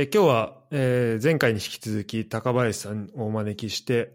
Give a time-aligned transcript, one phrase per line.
[0.00, 4.12] え今日は、えー前回に引き続き高林さんをお招きして、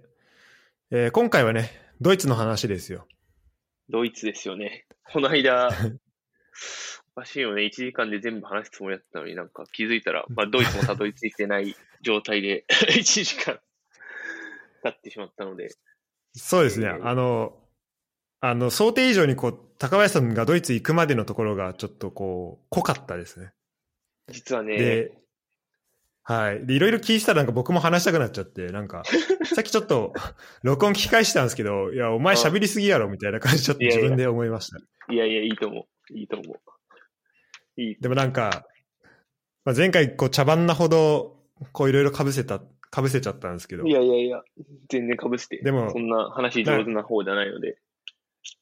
[0.92, 3.06] えー今回はね、ドイツの話ですよ。
[3.90, 4.85] ドイツですよね。
[5.11, 5.72] この間、
[7.17, 7.64] おかしいよね。
[7.64, 13.59] 1時間で全部話すつもりだったのになんか気づいたら、 まあドイツもたどり着いてない状態で 1時間
[14.84, 15.68] 経ってしまったので、
[16.34, 16.88] そうですね。
[16.88, 17.61] えーあの、
[18.39, 23.52] あの、想定以上にこう、高林さんがドイツ行くまでのところがちょっとこう、濃かったですね。
[24.29, 25.22] 実はね、で、
[26.25, 26.65] はい。
[26.65, 29.04] で、いろいろ聞いてたらなんか僕も話したくなっちゃって、なんか、
[29.54, 30.14] さっきちょっと、
[30.64, 34.78] 録音聞き返したんですけど、いや、お前喋りすぎやろ、みたいな感じちょっと自分で思いました。
[35.14, 36.17] いやいや、いいと思う。
[36.17, 37.81] いいと思う。
[37.81, 37.98] いい。
[38.00, 38.66] でもなんか、
[39.66, 42.62] まあ、前回こう茶番なほど、こういろいろ被せた、
[42.95, 44.42] 被せちゃったんですけど、いやいやいや、
[44.90, 45.58] 全然かぶして。
[45.62, 47.70] でもそんな話上手な方じゃないので。
[47.70, 47.73] い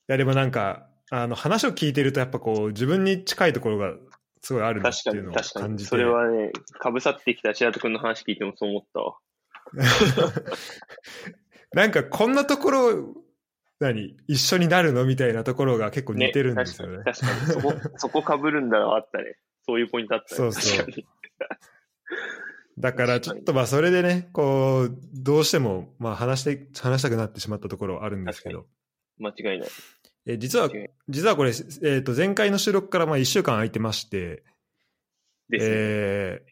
[0.07, 3.93] やでもなんか、あの話を聞いてるとやっぱこう自分に近いところが
[4.41, 5.65] すごいあるなっ確かに、ていうのを確かに。
[5.67, 5.89] 感じて。
[5.89, 9.17] それはね、かぶさってきた白戸くんの話聞いてもそう思ったわ。
[11.73, 13.15] なんかこんなところ、
[13.79, 14.15] 何？
[14.27, 15.05] 一緒になるの？
[15.05, 17.03] みたいなところが結構似てるんですよね。
[17.03, 17.71] 確かに、確かに。
[17.79, 19.37] そこ、 そこかぶるんだな、あったね。
[19.65, 20.37] そういうポイントあったね。
[20.37, 21.05] そうそう確かに。
[22.79, 28.65] だからちょっとまあそれでね、こう、どうしてもまあ話して、話したくなってしまったところはあるんですけど。
[29.19, 29.69] 間違いない。
[30.25, 30.69] え実は
[31.09, 34.43] 実はこれ、えー、と前回の収録からまあ1週間空いてまして、
[35.49, 35.71] ですね。
[35.73, 36.51] えー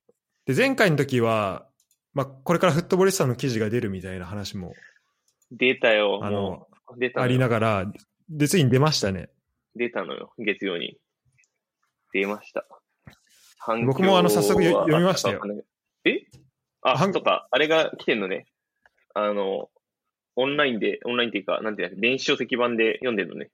[0.50, 1.68] で前回の時は、
[2.16, 4.74] まあ、これからフットボリスタの記事が出るみたいな話も
[5.52, 6.22] 出たよ。
[6.24, 7.50] あの出たのありなよ。
[7.50, 7.86] がら、
[8.30, 9.30] で、ついに出ましたね。
[9.76, 10.34] 出たのよ。
[10.40, 10.98] 月曜に。
[12.14, 12.66] 出ました。
[13.86, 15.42] 僕もあの早速読みましたよ
[16.06, 16.24] え？
[16.82, 18.48] あ、反とか、あれが来てんのね。
[19.14, 19.70] あの、
[20.36, 23.52] オンラインで、オンラインっていうか、なんていうの、電子書籍版で読んでるのね。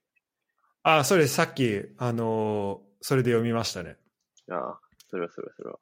[0.88, 3.96] あ、それさっき、あのーそれで読みましたね。
[4.50, 5.78] ああ、それはそれはそれは。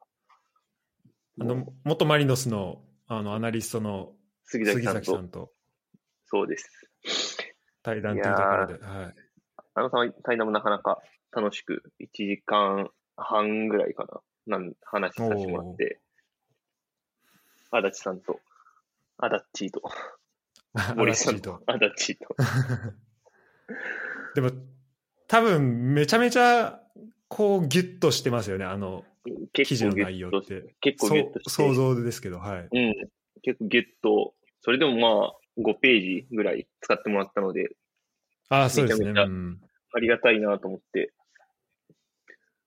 [1.40, 4.12] あの、元マリノスの、あの、アナリストの
[4.44, 5.52] 杉崎杉さんと、んと
[6.26, 7.38] そうです。
[7.82, 8.78] 対談というところで、は
[9.08, 9.14] い。
[9.74, 9.90] あの
[10.22, 11.00] 対談もなかなか
[11.32, 14.04] 楽しく、1時間半ぐらいか
[14.46, 16.00] な、なん話させてもらって、
[17.70, 18.40] 足立さんと、
[19.18, 19.82] アダッチーと、
[20.96, 22.34] 森さんとと、アダッチーと。
[24.34, 24.50] でも、
[25.34, 26.80] 多分、めちゃめちゃ、
[27.26, 29.02] こう、ギュッとしてますよね、あの、
[29.52, 30.76] 記結事の内容って。
[30.80, 31.50] 結構ギュッとして。
[31.50, 32.68] 想像ですけど、はい。
[32.70, 32.94] うん。
[33.42, 37.74] 結構ギュッと、それでもまあ、5ページぐらい使ってもらったので、
[38.48, 39.12] あそうですね。
[39.16, 41.12] ありがたいなと思って、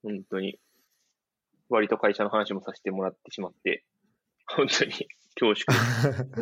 [0.02, 0.58] 本当に、
[1.70, 3.86] 割と会社の話もさせてもらってしまって、
[4.44, 4.92] 本当に
[5.40, 5.66] 恐縮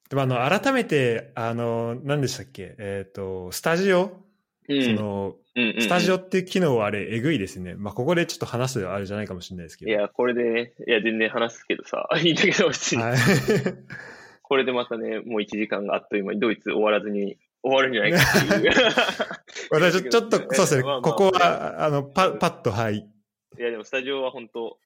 [0.09, 2.75] でもあの改めてあの何でしたっけ？
[2.77, 4.22] えっ、とスタジオ、
[4.69, 7.75] うんそのうんうんうんスタジオっていう機能はあれえぐいですね。
[7.75, 9.91] まあここでちょっと話すあれじゃないかもしれないですけど。
[9.91, 13.01] いや、これでね、いや、全然話すけどさ、 いいんだけど、別に。
[13.01, 13.17] はい。
[14.41, 18.71] これでまたね、もう1時間があっという間にドイツ終わらずに終わるんじゃないかっていう。
[19.71, 20.83] 私ちょっとそうですね。
[20.83, 22.97] まあまあここはあのパパッとはい。
[22.97, 24.77] いや、でもスタジオは本当、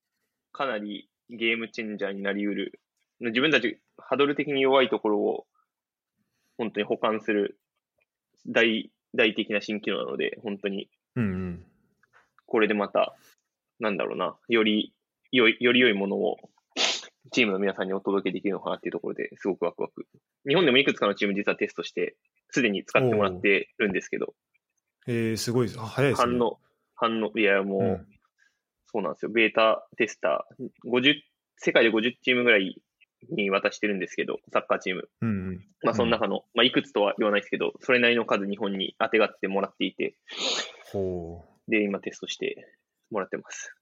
[0.51, 2.79] かなりゲームチェンジャーになりうる。
[3.19, 5.47] 自分たち、ハードル的に弱いところを、
[6.57, 7.59] 本当に補完する
[8.47, 11.65] 大、大的な新機能なので、本当に、うんうん。
[12.45, 13.15] これでまた、
[13.79, 14.93] なんだろうな、より
[15.31, 16.37] 良い、より良いものを、
[17.31, 20.05] チームの皆さんにお届けできるのかなっていうところですごくワクワク。
[20.47, 22.15] 日本でもいくつかのチーム実はテストして、
[22.51, 24.33] すでに使ってもらってるんですけど、
[25.07, 25.79] えー、すごいです。
[25.79, 26.31] あ早いですね。
[26.31, 26.59] 反応、
[26.95, 28.07] 反応、いや、もう、うん
[28.87, 29.31] そうなんですよ。
[29.31, 31.15] ベータテスター、50、
[31.57, 32.81] 世界で50チームぐらい
[33.29, 35.09] に渡してるんですけど、サッカーチーム。
[35.21, 35.65] うんうん。
[35.83, 40.15] まあ、その中の、まあ、いくつとは言わないですけど、それなりの数日本に当てがってもらっていて、
[40.91, 42.67] ほで、今テストして
[43.11, 43.73] もらってます。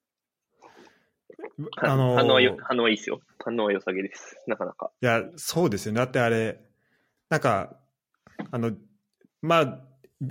[1.78, 3.20] あのー反応はよ、反応はいいですよ。
[3.44, 4.38] 反応は良さげです。
[4.48, 4.92] なかなか。
[5.02, 5.98] いや、そうですよね。
[5.98, 6.60] だってあれ、
[7.30, 7.78] なんか、
[8.52, 8.72] あの、
[9.42, 9.80] まあ、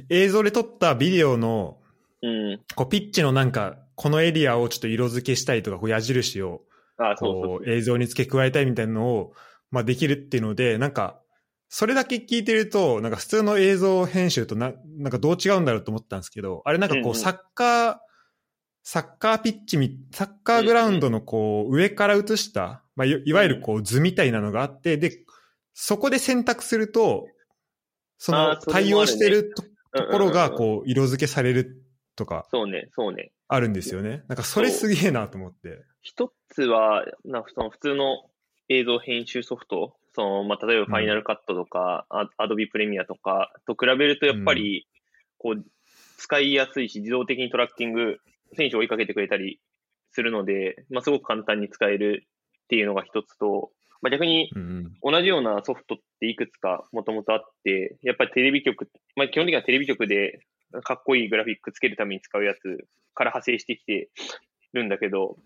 [0.09, 1.79] 映像で撮ったビデオの、
[2.23, 2.61] うん。
[2.75, 6.63] こう、ピッチのなんか、このエリアをちょっと色付けしたいとか、こう矢印を、
[6.99, 9.33] あそう映像に付け加えたいみたいなのを、
[9.71, 11.21] まあ、できるっていうので、なんか、
[11.69, 17.97] それだけ聞いてると、なんか普通の映像編集とな、なんかどう違うんだろうと思ったんですけど、あれなんかこう、サッカー、
[18.85, 25.25] サッカーピッチみ、サッカーグラウンドのこう、上から映した、まあ、いいわゆるこう、図みたいなのがあって、で、
[25.73, 27.27] そこで選択すると、
[28.19, 29.65] その対応してると
[29.95, 31.83] ところが、こう、色付けされる
[32.17, 33.33] とか、そうね、そうね。
[33.49, 34.25] あるんですよね。
[34.29, 35.85] なんかそれすげえなと思って。
[36.03, 38.29] 一つは、なんかその普通の
[38.69, 44.87] 映像編集ソフト、その、まあ、例えばファイナルカットとか、アアドビプレミアとかと比べると、やっぱり、
[45.39, 45.65] こう、
[46.17, 48.19] 使いやすいし、自動的にトラッキング、
[48.57, 49.61] 選手を追いかけてくれたり
[50.13, 52.27] するので、まあ、すごく簡単に使える
[52.65, 60.41] っていうのが一つと、まあ、逆にうん同じようなソフトっていくつかもともとあって、やっぱりテレビ局、まあ、基本的にはテレビ局で
[60.83, 64.11] かっこいいグラフィックつけるために使うやつから派生してきて
[64.73, 65.37] るんだけど、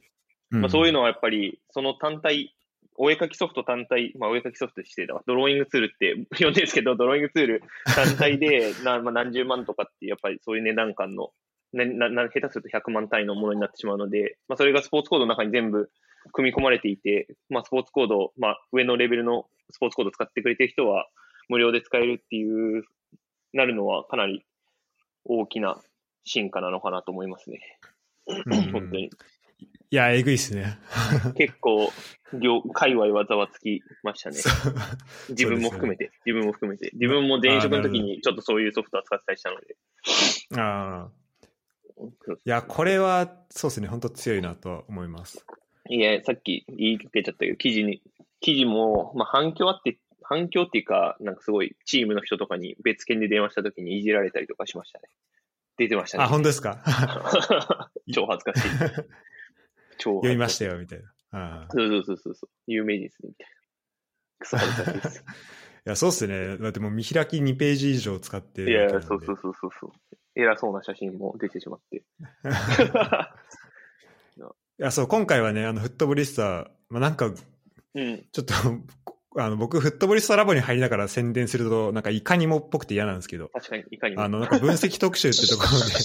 [0.53, 0.61] うん。
[0.61, 1.01] まあ、そういうの。
[1.01, 2.55] のはやっぱりその単体、
[2.97, 5.07] お絵描きソフト単体、まあ、お絵描きソフトして。
[5.07, 11.33] ドローイングツールって呼んでるんですけど、ドローイングツール単体で な、まあ、何十万とかって、やっぱりそういう値段感の、
[11.73, 15.91] ななな下手すると100万単位のものになってしまうので、まあ、それがスポーツコードの中に全部
[16.33, 21.09] 組み込まれていて、まあ、スポーツコード、まあ、上のレベルのスポーツコードを使ってくれてる人は
[21.49, 22.85] 無料で使えるっていう、
[23.53, 24.45] なるのはかなり
[25.29, 25.81] 大きな
[26.25, 27.61] 進化なのかなと思いますね。
[28.27, 29.11] うん本当に。
[29.91, 30.79] いや、えぐいっすね。
[31.37, 31.91] 結構、
[32.35, 34.37] 業界隈はざわつきましたね。
[35.31, 36.91] 自分も含めて、自分も含めて。
[36.93, 39.77] 自分も前職の時にちょっとそういうソフトを使ってたりしたので。
[40.61, 41.11] ああ。
[42.01, 45.45] いや、これは、そうですね、本当強いなとは思います。
[45.89, 48.03] いや、さっき言いかけちゃったけど、記事に、
[48.41, 49.99] 記事も、まあ反響あって、
[50.29, 55.09] 反響っていうか、なんかすごいチームの人とかに別件で電話した時にいじられたりとかしましたね。
[55.79, 56.25] 出てましたね。
[56.25, 56.83] あ、本当ですか？
[58.13, 58.69] 超恥ずかしい。
[59.99, 60.73] 超読みましたよ。
[60.73, 61.13] よ、みたいな。
[61.31, 62.51] ああそうそうそうそうそう。
[62.67, 63.53] 有名ですね、みたいな。
[64.41, 65.25] クソ恥ずかしいです。
[65.87, 66.59] いや、そうっすね。
[66.59, 69.91] だってもう見開き2ページ以上使っていや、んでそうそうそうそうそう。
[70.35, 72.05] 偉そうな写真も出てしまって。
[74.81, 77.31] いや、そう、今回はね、あの、フットボリスタ、まあ、なんか、う
[78.01, 78.27] ん。
[78.31, 78.55] ちょっと、
[79.39, 84.23] あの、僕、フットボリスタラボに入りながら宣伝すると、なんか、いかにもっぽくて嫌なんですけど、確かに、いかにも。
[84.23, 85.77] あの、なんか分析特集ってところで、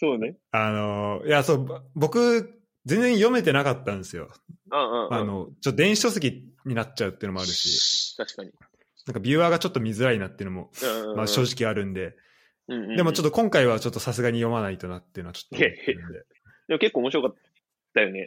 [0.00, 0.36] そうね。
[0.50, 4.30] あの、いや、そう、僕、全然読めてなかったんですよ。
[4.72, 5.14] うんうん、うん。
[5.14, 8.50] あの、ちょっと電子書籍になっちゃうっていうのもあるし、確かに。
[9.06, 12.16] なんかビューアーがちょっと見づらいなっていうのも、うんうんうんまあ正直あるんで、
[12.68, 15.94] うんうんうんでもちょっと今回はちょっとさすがに読まないとなっていうのはちょっと思っで。
[16.68, 17.34] でも結構面白かっ
[17.94, 18.26] たよね。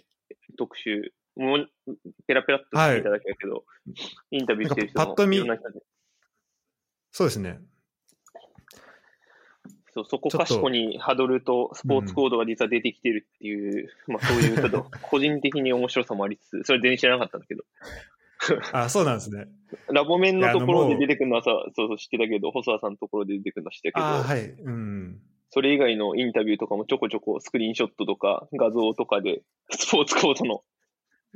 [0.58, 1.14] 特集。
[1.36, 1.70] もう、
[2.28, 3.64] ペラペラっとしていただけだけど、
[4.32, 5.42] インタビューしてる人もパッと見
[7.12, 7.60] そうですね。
[9.94, 17.64] そうそこかしこにハドルとスポーツコードが実は出てきてるっていう、まあそういうちょっと 個人的に面白さもありつつ、それ全然知らなかったんだけど、
[18.74, 19.48] あ、そうなんですね。
[19.90, 24.50] ラボ面のところで出てくるのはさ、そうそう知ってたけど、細田さんのところで出てくるのは知ってたけど、あはい。
[24.50, 25.20] うん。
[25.50, 30.64] それ以外のインタビューとかもちょこちょこスクリーンショットとか画像とかでスポーツコードの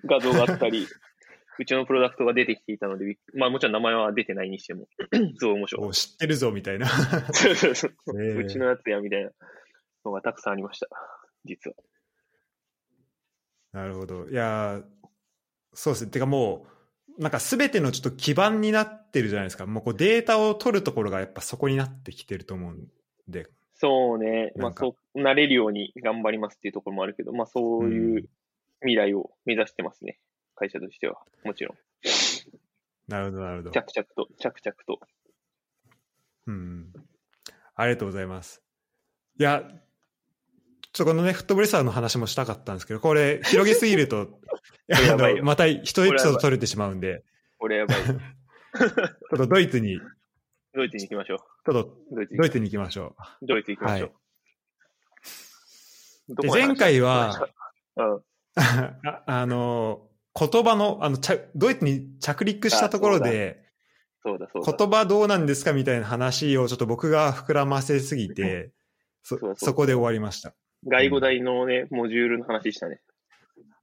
[0.05, 0.85] 画像があったり、
[1.59, 4.87] うちのプロダクトが出てきていたのでまあもちろん名前は出てないにしても、
[5.39, 6.87] すごい面白かっお知ってるぞみたいな。
[6.87, 7.33] た。
[7.33, 9.31] そうそうそうえーうちのやつやみたいな
[10.05, 10.87] のがたくさんありました、
[11.45, 11.75] 実は。
[13.73, 14.27] なるほど。
[14.29, 14.83] いやー、
[15.73, 16.11] そうですね。
[16.11, 16.65] てかも
[17.17, 19.65] う、なんか全てのちょっと基盤になってるじゃないですか。
[19.65, 22.87] もうこうデータを取るところがやっぱそこになってきてると思うん
[23.27, 23.47] で。
[23.73, 28.29] そうね、まあそう、なれるように頑張りますっていうところもあるけど、まあそういう
[28.81, 30.19] 未来を目指してますね。
[30.55, 31.21] 会社としては。
[31.43, 31.77] もちろん。
[33.07, 33.71] なるほど、なるほど。
[33.71, 34.99] 着々と、着々と。
[36.47, 36.93] うん。
[37.75, 38.61] ありがとうございます。
[39.39, 39.63] いや、
[40.93, 44.39] ちょこのね、フットボリスターの話もしたかったんですけど、これ、広げすぎると、
[45.43, 47.23] また一エピソード取れてしまうんで、
[47.59, 47.97] これやばい。
[48.07, 48.15] ちょ
[49.35, 50.01] っとドイツに、ち
[50.73, 52.15] ドイツに行きましょょっとう。
[52.15, 53.45] ドイツに行きましょう。
[53.45, 54.11] ドイツ行きましょう。
[56.29, 57.49] どでこの話前回は、
[57.95, 58.23] うん。
[58.57, 63.63] ああの、言葉の、あの、ちゃドイツに着陸したところで、
[64.23, 64.75] そうだそうだ。
[64.77, 68.71] 言葉どうなんですかみたいな話をちょっと僕が膨らませすぎて、
[69.23, 69.37] そ
[69.73, 70.53] こで終わりました。
[70.85, 73.01] 外語大のね、モジュールの話したね。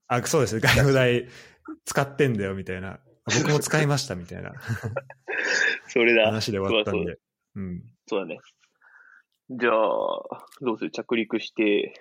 [0.06, 0.60] あ、そうです。
[0.60, 1.28] 外部代
[1.84, 3.00] 使ってんだよみたいな。
[3.26, 4.52] 僕も使いましたみたいな
[5.88, 6.26] それだ。
[6.26, 7.18] 話で終わったんで。
[7.56, 7.82] うん。
[8.06, 8.38] そうだね。
[9.50, 9.72] じゃあ、
[10.60, 10.90] どうする？
[10.90, 11.94] 着陸して、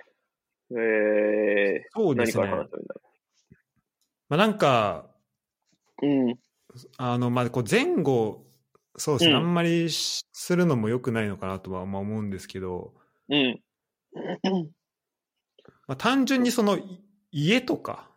[0.72, 2.43] えー、そうですね。
[2.43, 3.01] 何から話したらいいんだろ
[4.29, 5.10] まあ、なんか、
[6.01, 6.08] う。
[6.08, 6.39] うん。
[6.98, 8.46] あの、まあ、こう前後、
[8.96, 12.93] そうですね、うんあんまりしするのも良くないのかなとはまあ思うんですけど、
[13.29, 13.60] うん。
[15.88, 18.10] まあ、単純にそのい家とか、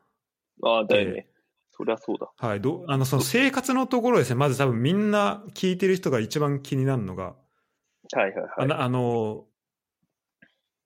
[0.63, 1.29] ああ、だよね。
[1.71, 2.31] そりゃそうだ。
[2.37, 7.35] はい、どあのその生活のところですね、まず多分みんな聞いてる人が一番気になるのが、は
[8.15, 8.73] いはいはい。
[8.73, 9.45] あの、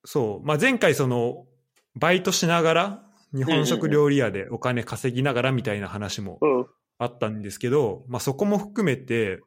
[0.04, 1.46] そう、まあ、前回その、
[1.94, 3.02] バイトしながら、
[3.34, 6.66] 日本食料理屋でお金稼ぎながらみたいな話もうん。
[6.98, 9.40] あったんですけど、まあ、そこも含めて、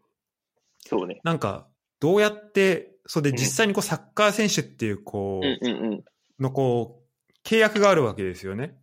[0.80, 1.22] そうね。
[1.24, 1.68] なんか、
[2.00, 6.42] どうやって、それで実際にこうサッカー選手っていう、こう。
[6.42, 8.76] のこう、契約があるわけですよね。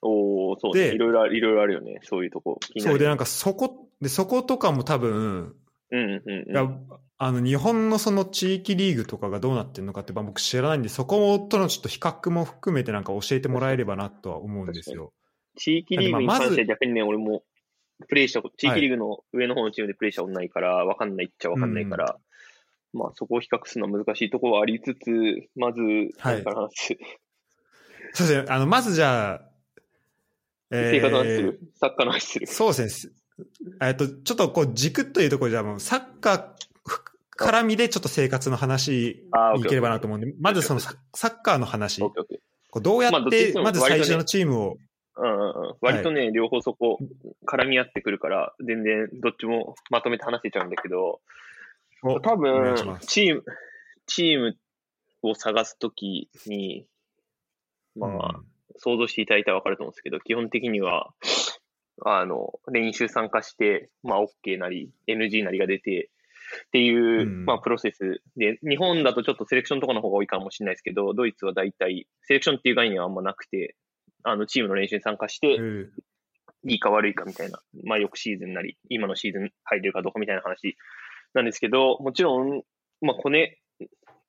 [0.00, 0.90] おー、そうね。
[0.90, 1.98] でいろいろある、いろいろあるよね。
[2.02, 2.58] そういうとこ。
[2.78, 5.54] そうで、なんかそこ、で、そことかも多分、
[5.90, 6.88] うんうんうん。
[7.24, 15.12] あの、日本のその地域リーグとかがどうなってるのかって、まあ僕知らないんで、そことのちょっと比較も含めてなんか教えてもらえればなとは思うんですよ。
[15.56, 17.44] 地域リーグに関して逆にね、俺も
[18.08, 22.16] プレイしたこと、地域リーグの上の方のチームでプレイしたことないから、わかんないっちゃわかんないから、
[22.92, 25.80] まあそこを比較するのは難しいところはありつつ、まず、
[26.18, 26.42] はい
[28.14, 28.46] そうですね。
[28.48, 29.42] あの、まずじゃあ、
[30.72, 32.46] 生活の話する、サッカーの話する。
[32.48, 33.12] そうですね。
[33.80, 36.71] えっと、ちょっとこう軸というところじゃもうサッカー
[37.38, 44.76] 絡みでちょっと生活の話に行ければなと思うんで、まずそのササッカーの話、どうやって、まず最初のチームを、
[45.16, 45.76] うんうんうん。
[45.80, 46.98] 割とね、両方そこ
[47.46, 51.20] 絡み合ってくるから、全然どっちもまとめて話せちゃうんだけど、
[52.02, 52.74] お多分
[53.06, 53.44] チーム、
[54.06, 54.56] チーム
[55.22, 56.86] を探すときに、
[57.94, 58.40] まあ、
[58.76, 61.12] 想像していただいたらわかると思うんですけど、基本的には、
[62.04, 66.10] あの、練習参加して、まあ、OK なり、NG なりが出て、
[66.66, 73.76] っていう、うんまあ、プロセスで、日本だとちょっとセレクションとかの方が多いかもしれないですけど、ドイツは大体、セレクションっていう概念はあんまなくて、
[74.24, 75.90] あの、チームの練習に参加して、うん
[76.64, 80.76] いいか悪いかみたいな、まあ、翌シーズンなり、今のシーズン入れるかどうかみたいな話
[81.34, 82.62] なんですけど、もちろん、
[83.00, 83.58] まあ、コネ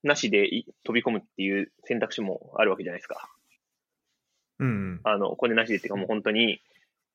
[0.04, 3.30] なしでい飛び込むっていう選択肢もあるわけじゃないですか。
[4.60, 5.02] うん。
[5.04, 6.60] あの、コネなしでっていうかもう本当に、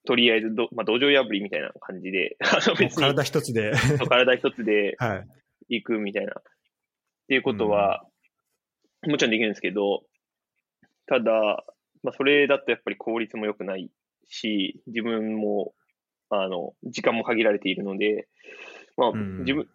[0.09, 2.39] とりあえずど、まあ、道場破りみたいな感じで、
[2.81, 3.73] 別に体一つで、
[4.09, 5.27] 体一つで はい。
[5.69, 6.33] 行くみたいな。
[6.33, 6.43] っ
[7.29, 8.07] ていうことは、
[9.07, 10.07] もちろんできるんですけど、
[11.09, 11.63] ただ、
[12.03, 13.91] まあ、それだとやっぱり効率も良くない
[14.29, 15.75] し、自分も、
[16.31, 18.29] あの、時間も限られているので、
[18.97, 19.69] まあ、うん自分、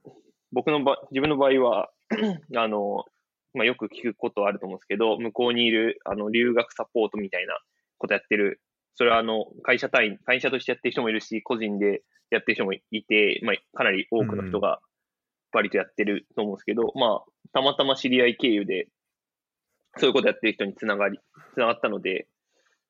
[0.51, 1.91] 僕の場、自分の場合は、
[2.57, 3.05] あの、
[3.53, 7.59] まあ、よく聞くことあると思うんですけど、向こうにいる、あの、留学サポートみたいな
[7.99, 8.61] ことやってる、
[8.95, 14.79] それはあの、会社単位、会社としてやってる人もいるし、個人でやってる人もいて、まあ、かなり多くの人が
[15.51, 18.87] 割とやってると思うんですけど、まあ、たまたま知り合い経由で、
[19.97, 21.19] そういうことやってる人につながり、
[21.53, 22.27] つながったので、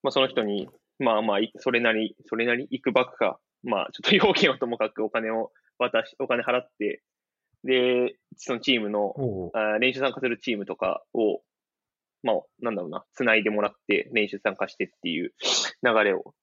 [0.01, 0.69] まあ、その人に、
[0.99, 7.01] まあまあ、いそれなり、それなり、いくばくか、まあ、ちょっと要件はともかくお金を渡し、お金払って、
[7.63, 9.13] で、そのチームの、
[9.53, 11.41] あー練習参加するチームとかを、
[12.23, 15.33] まあ、なんだろうな、つないでもらって、練習参加してっていう
[15.83, 16.33] 流れを、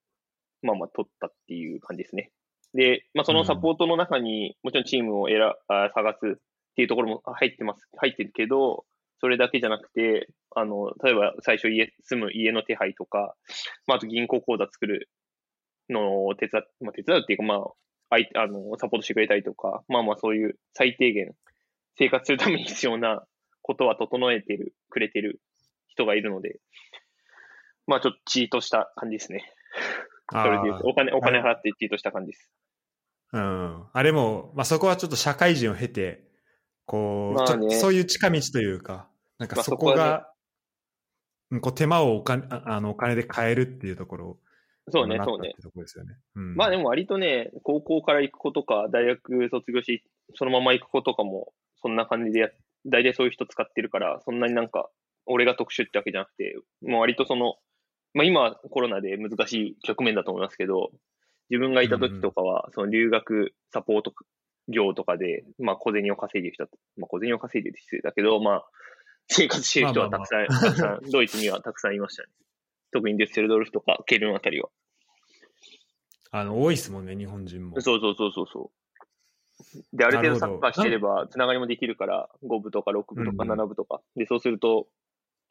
[0.61, 2.31] まあまあ、取ったっていう感じですね。
[2.73, 6.35] で、まあ、そのサポートの中に、もちろんチームを選あー探すっ
[6.75, 8.85] ていうところも入ってます、入ってるけど、
[9.19, 13.35] それだけじゃなくて、あの、例えば最初家、住む家の手配とか、
[13.87, 15.09] まあ、あと銀行口座作る
[15.89, 17.59] のを手伝っ、まあ、手伝うっていうか、まあ、
[18.09, 21.33] 相手あの、サポートしてくれたりとか、まあまあそういう最低限
[21.97, 23.23] 生活するために必要な
[23.61, 25.39] ことは整えてる、くれてる
[25.91, 26.59] 人がいるので、
[27.87, 29.43] まあちょっとチートした感じですね。
[30.31, 32.51] それでお金、お金払ってチートした感じです。
[33.33, 33.85] うん。
[33.91, 36.23] あれも、まあ、そこはちょっと社会人を経て、
[36.85, 40.33] こう、まあねそういう近道というか、なんかまあそこが、そこは
[41.51, 44.37] うんこう手間をお金ああのお金で買えるっていうところ
[44.89, 45.53] そうね、そうね
[46.55, 50.03] まあでも割とね、高校から行く子とか、大学卒業し、
[50.35, 52.49] そのまま行く子とかも、そんな感じでや、
[52.85, 54.89] 大体そういう人使ってるから、そんなになんか、
[55.25, 57.55] 俺が特殊ってわけじゃなくて、もう割とその、
[58.13, 60.91] まあ今はコロナで難しい局面だと思いますけど、
[61.49, 64.13] 自分がいた時とかは、その留学サポート
[64.67, 66.65] 業とかで、まあ小銭を稼いでる人
[66.97, 68.65] まあ小銭を稼いでる人だけど、まあ
[69.27, 72.29] 生活してる人はたくさん、たくさん、 ドイツにはたくさんいましたね。
[72.91, 74.69] 特にデュッセルドルフとかケルンあたりは。
[76.31, 77.79] あの多いですもんね、日本人も。
[77.81, 78.81] そうそうそうそうそう。
[79.93, 84.01] で、ある程度サッカーしてれば、つながりもできるから、5部とか6部とかうんうん7部とか。
[84.15, 84.87] で、そうすると、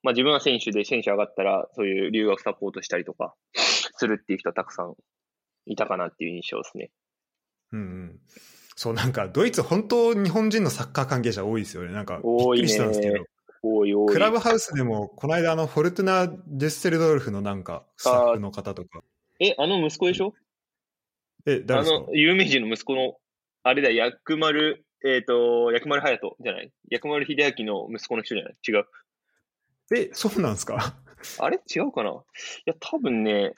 [0.03, 4.95] まあ自分は選手で選手上がったら、そういう留学サポートしたりとか、するっていう人はたくさん
[5.67, 6.91] いたかなっていう印象ですね。
[7.73, 8.21] うんうん。
[8.77, 11.93] そう、なんか、ドイツ、本当、日本人のサッカー関係者多いですよね。
[11.93, 13.25] なんか、びっくりしたんですけど、
[13.63, 14.09] おいおい。
[14.09, 19.03] クラブハウスでも、この間、あの、フォルトゥナ・デュッセルドルフのなんか、スタッフの方とか。
[19.39, 20.33] え、あの息子でしょ？
[21.47, 22.01] え、あ誰ですか？
[22.01, 23.19] の、有名人の息子の、
[23.65, 26.73] あれだ、薬丸、えっ、と、薬丸隼人じゃない？
[26.91, 28.57] 薬丸秀明の息子の人じゃない？
[28.67, 28.87] 違う。
[29.95, 30.95] え、そうなんですか？
[31.39, 31.61] あれ？
[31.75, 32.11] 違うかな？
[32.11, 32.15] い
[32.67, 33.53] や、多分ね、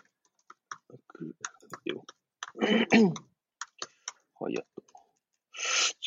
[4.41, 4.83] はい、やっと。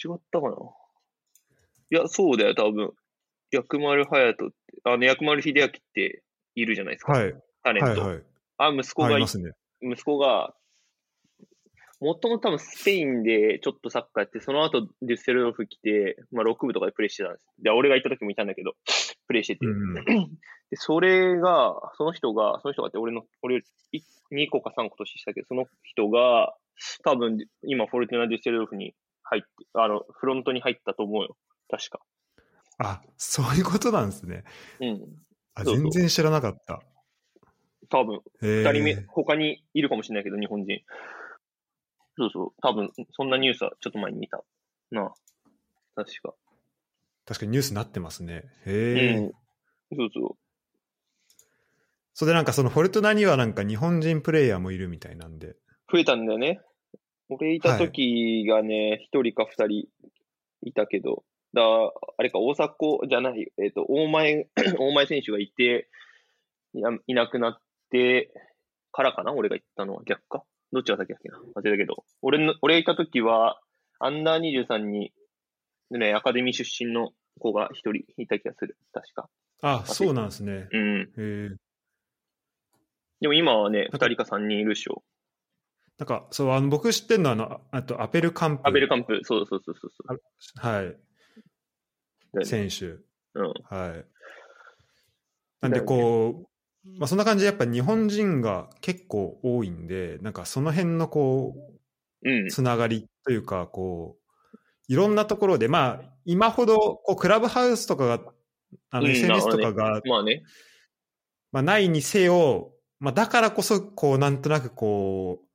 [0.10, 0.56] 違ったかな？
[1.92, 2.92] いや、そうだよ、多分。
[3.52, 6.24] 薬丸隼人って、あの、薬丸秀明って
[6.56, 7.14] いるじゃないですか。
[7.14, 7.34] はい。
[7.64, 8.02] タレント。
[8.02, 8.24] はいはい。
[8.58, 9.52] あ、息子がいありますね。
[9.82, 10.54] 息子が、
[12.02, 17.46] もともと多分スペインでちょっとサッカーやって、その後デュッセルドルフ来て、まあ6部とかでプレイしてたんです。
[17.60, 18.74] で、俺が行った時もいたんだけど、
[19.28, 19.66] プレイしてて。
[19.66, 20.06] うんうん
[20.72, 23.62] で、それが、その人が、その人がって俺の、俺よ
[23.92, 26.56] り2個か3個年下だけど、その人が、
[27.04, 31.38] 多分今フォルティナ・デュッセルドルフに入って、あの、フロントに入ったと思うよ。
[31.70, 32.00] 確か。
[32.80, 34.44] あ、そういうことなんですね。
[34.80, 35.02] うん。
[35.54, 36.82] あ、そうそう全然知らなかった。
[37.90, 40.82] 多分、二二人目、他にいるかもしれないけど、日本人。
[42.18, 42.54] そうそう。
[42.62, 44.44] 多分、そんなニュースはちょっと前に見た。
[44.92, 45.14] なあ。
[45.96, 46.34] 確か。
[47.26, 48.44] 確かにニュースになってますね。
[48.66, 49.32] へえ、うん。
[49.98, 50.38] そうそう。
[52.14, 55.56] それでなんかそのフォルトナにはなんか日本人プレイヤーもいるみたいなんで。
[55.92, 56.62] 増えたんだよね。
[57.30, 59.88] 俺いた時がね、一、人か二人
[60.62, 61.62] いたけど、だ
[62.18, 64.48] あれか、大迫じゃない、えっ、と、大前、
[64.80, 65.90] 大前選手がいて
[66.74, 68.32] いな、いなくなって
[68.92, 69.34] からかな？
[69.34, 70.44] 俺が行ったのは逆か
[70.76, 71.40] どっちが先だっけな？
[71.56, 72.04] 忘れたけど。
[72.22, 73.62] 俺の、俺がいた時は、
[74.00, 75.14] アンダー23に、
[75.90, 78.78] ね、アカデミー出身の子が一人いた気がする。
[78.94, 79.30] 確か。
[79.62, 80.68] あ、そうなんですね。
[80.72, 81.02] うん。
[81.02, 81.50] へえ。
[83.22, 85.04] でも今はね、二人か三人いるっしょ。
[85.98, 88.68] なんか、そう、あの、僕知ってるのは、あの、あと、アペルカンプ。
[88.68, 90.20] アベルカンプ、そうそうそうそうそう。
[90.58, 92.46] はい。
[92.46, 92.98] 選手。
[93.36, 93.54] うん。
[93.64, 94.06] はい。
[95.62, 96.48] なんで、こう、
[97.00, 101.76] まあ、そんな感じで、やっぱ日本人が結構多いんで、なんかその辺のこう。
[102.50, 104.56] つながりというか、こう、
[104.88, 108.20] いろんなところで、まあ、今ほど、こう、クラブハウスとかが、
[108.90, 110.42] あの、うん SNS とかが、まあね。
[111.52, 115.48] まあ、ないにせよ、まあ、だからこそ、こう、なんとなくこう、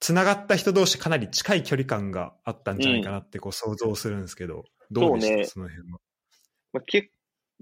[0.00, 5.28] つながった人同士かなり近い距離感があったんじゃないかなってこう想像するんですけど、どうでした？
[5.28, 5.98] そうねその辺は。
[6.72, 7.12] まあ、け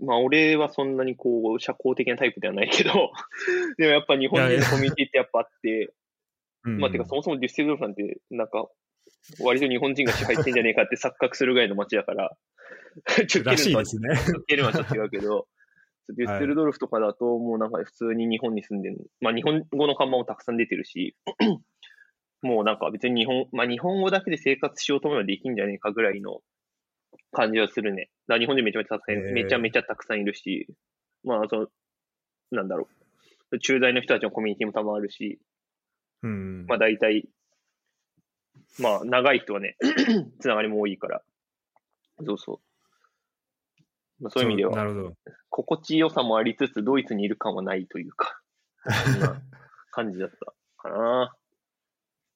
[0.02, 2.92] まあ、俺はそんなにこう、社交的なタイプではないけど、
[3.78, 5.92] でもやっぱ日本人のコミュニティってやっぱあって、
[6.64, 6.78] うん。
[6.78, 8.68] まあ、てかそもそもデュッセルドルフなんて、なんか、
[9.40, 12.36] 割と日本人が支配してんじゃねえかって錯覚するぐらいの街だから、
[13.26, 14.08] ちょっとケルンとはですね。
[14.46, 15.46] ケルンはちょっと違うけど、
[16.08, 21.16] デュッセルドルフとかだともうなんか普通に日本に住んでる、まあ日本語の看板もたくさん出てるし、
[22.42, 26.40] もうなんか別に日本、まあ日本語だけで生活しようと思えばできんじゃねえかぐらいの
[27.34, 28.08] 感じはするね。
[28.26, 30.66] だから日本でめちゃめちゃたくさんいるへーめちゃめちゃたくさんいるし、
[31.24, 31.66] まあその、
[32.50, 32.88] なんだろ
[33.52, 33.58] う。
[33.58, 35.40] 駐在の人たちのコミュニティも多分あるし、
[36.22, 36.66] うん。
[36.66, 37.28] まあ大体、
[38.78, 39.76] まあ長い人はね、
[40.40, 41.22] つながりも多いから。
[42.24, 42.58] そうそう。
[44.20, 45.14] まあ、そういう意味では、なるほど。
[45.50, 48.40] 心地よさもありつつ、ドイツにいる感はないというか、
[48.84, 49.42] そんな
[49.90, 50.36] 感じだった
[50.76, 51.34] かな。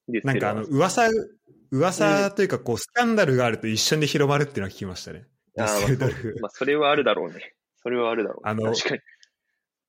[0.08, 1.08] ですなんかあの、噂、
[1.70, 5.26] 噂というか、こう、スキャンダルがあると一瞬で広まるっていうのは聞きましたね。
[5.58, 7.54] あーデュッセルドルフまあそれはあるだろうね。
[7.82, 8.50] それはあるだろう、ね。
[8.50, 9.00] あの確かに。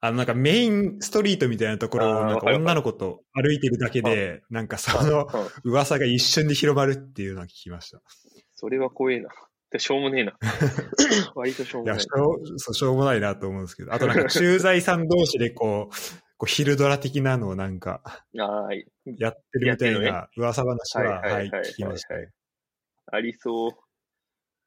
[0.01, 5.27] あの、なんかメインストリートみたいなところを、なんか女の子と歩いてるだけで、なんかその
[5.65, 8.01] うん噂が一瞬で広まるっていうのは聞きました。
[8.55, 9.29] それは怖えな。
[9.77, 10.37] しょうもねえな。
[11.35, 12.07] 割としょういや、もないし。
[12.15, 15.95] ょうそうしょうもないなと思うんですけど、あとなんか駐在さん同士でこう、
[16.39, 18.01] こうヒルドラ的なのをなんか
[18.33, 22.29] やってるみたいな噂話は、はいはいはい、はい聞きましたね。
[23.11, 23.71] ありそう。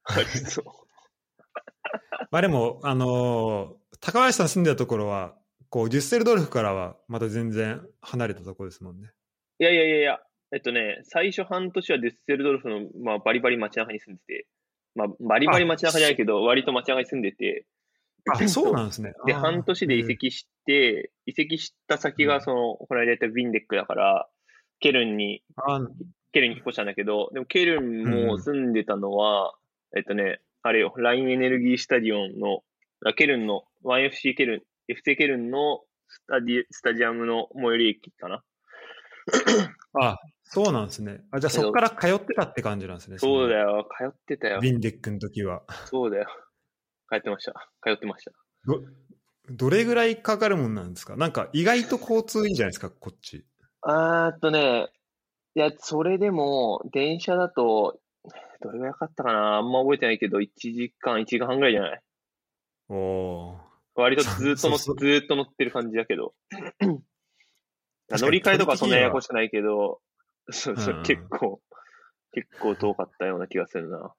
[0.05, 0.65] ありそう。
[2.31, 5.37] まあでも、あのー高林さん住んでたところは、
[5.71, 9.13] こう、デュッセルドルフからはまた全然離れたところですもんね。
[9.61, 10.21] いやいやいやいや、
[10.53, 14.47] えっとね、最初半年はデュッセルドルフの、まあ、バリバリ街中に住んでて、
[14.97, 17.65] まあ、バリバリ街中じゃないけど、割と街中に住んでて、
[18.31, 19.15] あ、 そうなんですね。
[19.27, 24.29] で、半年で移籍して、移籍した先が、その、この間言ったヴィンデックだから、
[24.81, 25.43] ケルンに、
[26.33, 29.55] ケルンに引っ越したんだけど、でもケルンも住んでたのは、
[29.97, 32.63] えっとね、あれよ、ラインエネルギースタジオンの、
[33.05, 38.45] あケルンの、1FC ケルン、FC ケルンのスタディスタジアムの最寄り駅かな。
[40.01, 41.21] あ、そうなんですね。
[41.31, 43.15] あじゃあそこから通ってたって感じなんですね。
[43.15, 43.19] よ。
[43.19, 44.61] そうだよ、通ってたよ。
[44.61, 45.63] ヴィンデックの時は。
[45.87, 46.29] そうだよ。
[47.12, 47.53] 通ってました。
[47.83, 48.33] 通ってました。
[48.64, 48.83] ど、
[49.51, 51.16] どれぐらいかかるもんなんですか？
[51.16, 53.44] なんか意外と交通いいじゃないですか、こっち。
[53.83, 54.88] あーっとね、
[55.55, 58.01] いや、それでも、電車だと、
[58.62, 59.57] どれぐらいかかったかな？
[59.59, 62.01] あんま覚えてないけど、1時間、1時間半ぐらいじゃない？
[62.88, 63.61] おおー。
[63.94, 66.35] 割とずーっとの、 ずっと乗ってる感じだけど。
[68.11, 70.01] 乗り換えとかそんなややこしくないけど、
[70.51, 71.61] そうそううん結構、
[72.33, 74.14] 結構遠かったような気がするな。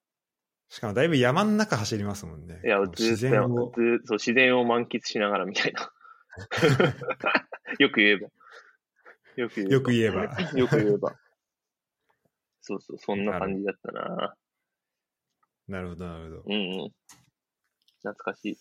[0.74, 2.60] しかもだいぶ山の中走りますもんね。
[2.66, 3.72] いや、こうずーっとや、ずを。
[3.76, 5.92] ーそう、自然を満喫しながらみたいな。
[7.78, 8.28] よく言えば。
[9.36, 9.74] よく言えば。
[9.76, 10.24] よく言えば。
[10.58, 11.16] よく言えば。
[12.62, 14.36] そうそう、そんな感じだったな。
[15.68, 16.44] なるほど、なるほど。
[16.48, 16.90] うんうん。
[18.00, 18.58] 懐かしい。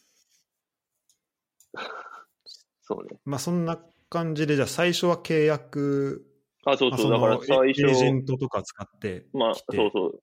[2.83, 3.21] そうね。
[3.25, 6.27] まあそんな感じで、じゃあ最初は契約、
[6.67, 10.23] あ、そうそう、だから最エエージェ初、ントとか使ってまあ、そうそう、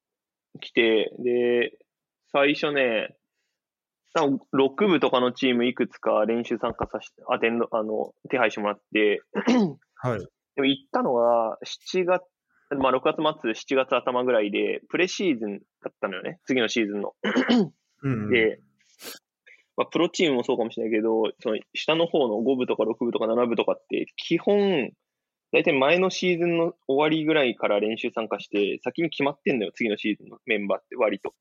[0.59, 1.71] 来て、で、
[2.31, 3.15] 最初ね、
[4.13, 9.21] 多分6部とかのチームいくつか練習参加させて、アテンド、あの、手配してもらって、
[9.95, 10.19] はい。
[10.55, 12.23] でも行ったのが7月
[12.77, 16.39] まあ、6月末、7月頭ぐらいで、プレシーズンだったのよね。
[16.45, 17.15] 次のシーズンの。
[18.03, 18.59] うん、で、
[19.75, 24.91] まあ、プロチームもそうかもしれないけど、その下の方の5部とか6部とか7部とかって、基本、
[25.51, 31.33] 大体前のシーズンの終わりぐらいから練習参加して、先に決まってんのよ、次のシーズンのメンバーって割と。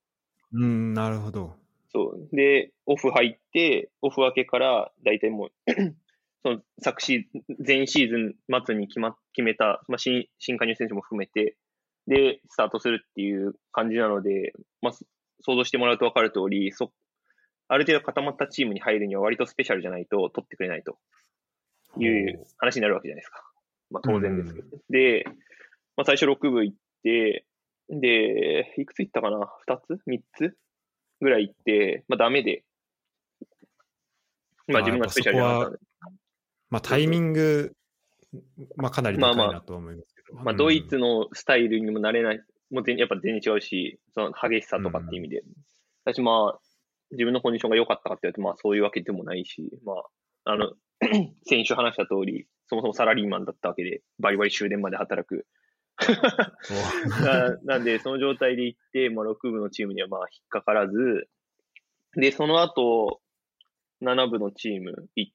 [0.53, 1.57] うん、なるほど。
[1.93, 2.37] そう。
[2.37, 5.51] で、オフ入って、オフ明けから、大体もう、
[6.43, 11.57] その昨シーズン、前シーズン末に決ま、決めた、まあ、新、新加入選手も含めて、
[12.07, 15.05] で、スタートするっていう感じなので、まあ、そ
[15.43, 16.93] 想像してもらうと分かる通り、そ、
[17.69, 20.99] ある程度固まったチームに入るには割とスペシャルじゃないと取ってくれないと
[21.99, 23.48] いう話になるわけじゃないですか。
[23.91, 24.79] まあ当然ですけど。
[24.91, 25.25] で、
[25.97, 27.45] まあ最初6部行って、
[27.91, 30.57] で、いくつ行ったかな ?2 つ ?3 つ？
[31.21, 32.65] ぐらい行って、まあダメで、
[34.69, 35.79] まああ自分がスペシャルじゃなかったんで。
[36.71, 37.73] まあ、タイミング、
[38.77, 40.39] まあ、かなりでかいまあまあなとは思いますけど。
[40.39, 45.43] まあドイツのスタイルにもなれない、もう全やっぱ全然違うし、その激しさとかっていう意味で。
[46.05, 46.61] 私まあ、
[47.11, 50.73] 自分のコンディションが良かったかって言われて、まあそういうわけでもないし、まあ、あの、
[51.47, 55.35] 先週話した通り、そもそもサラリーマンだったわけで、バリバリ終電まで働く。
[55.35, 55.43] うん
[57.25, 61.29] ななんで、その状態で行って、まあ、6部のチームにはまあ引っかからず、
[62.15, 63.21] で、その後、
[64.03, 65.33] 7部のチーム行っ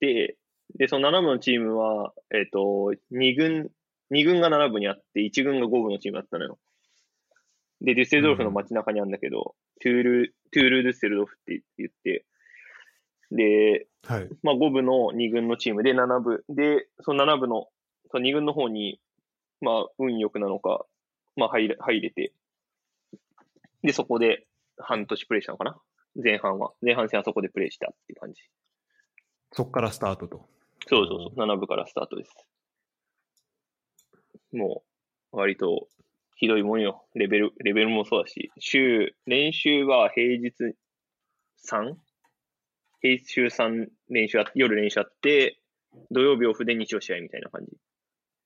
[0.00, 0.36] て、
[0.74, 3.70] で、その7部のチームは、えっ、と、2軍、
[4.10, 6.58] 2軍が7部にあって、1軍が5部のチームだったのよ。
[7.80, 12.26] で、デュッセルドルフの街中にあるんだけど、トゥール、トゥール・デュッセルドルフって言って、
[13.30, 14.28] で、はい。
[14.42, 16.44] まあ、5部の2軍のチームで7部。
[16.48, 17.68] で、その7部の、
[18.10, 19.00] その2軍の方に、
[19.60, 20.84] まあ、運良くなのか、
[21.36, 22.32] まあ、入れ、入れて。
[23.82, 24.46] で、そこで
[24.78, 25.80] 半年プレイしたのかな？
[26.22, 26.72] 前半は。
[26.82, 28.42] 前半戦はそこでプレイしたっていう感じ。
[29.52, 30.48] そこからスタートと。
[30.86, 31.38] そうそうそう。
[31.38, 32.34] 7部からスタートです。
[34.52, 34.82] も
[35.32, 35.88] う、割と、
[36.36, 37.06] ひどいもんよ。
[37.14, 38.50] レベル、レベルもそうだし。
[38.58, 40.74] 週、練習は平日
[41.70, 41.94] 3?
[43.00, 45.60] 平週3練習あ、夜練習あって、
[46.10, 47.76] 土曜日オフで日曜試合みたいな感じ。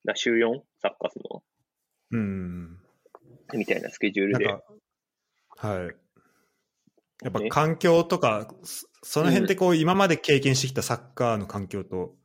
[0.05, 0.61] だ週 4?
[0.81, 1.43] サッカーするの？
[2.11, 2.77] うん。
[3.53, 4.47] みたいなスケジュールで。
[4.47, 5.95] はい。
[7.23, 12.15] やっぱね環境とか、そその辺ってこう、今まで経験してきたサッカーの環境と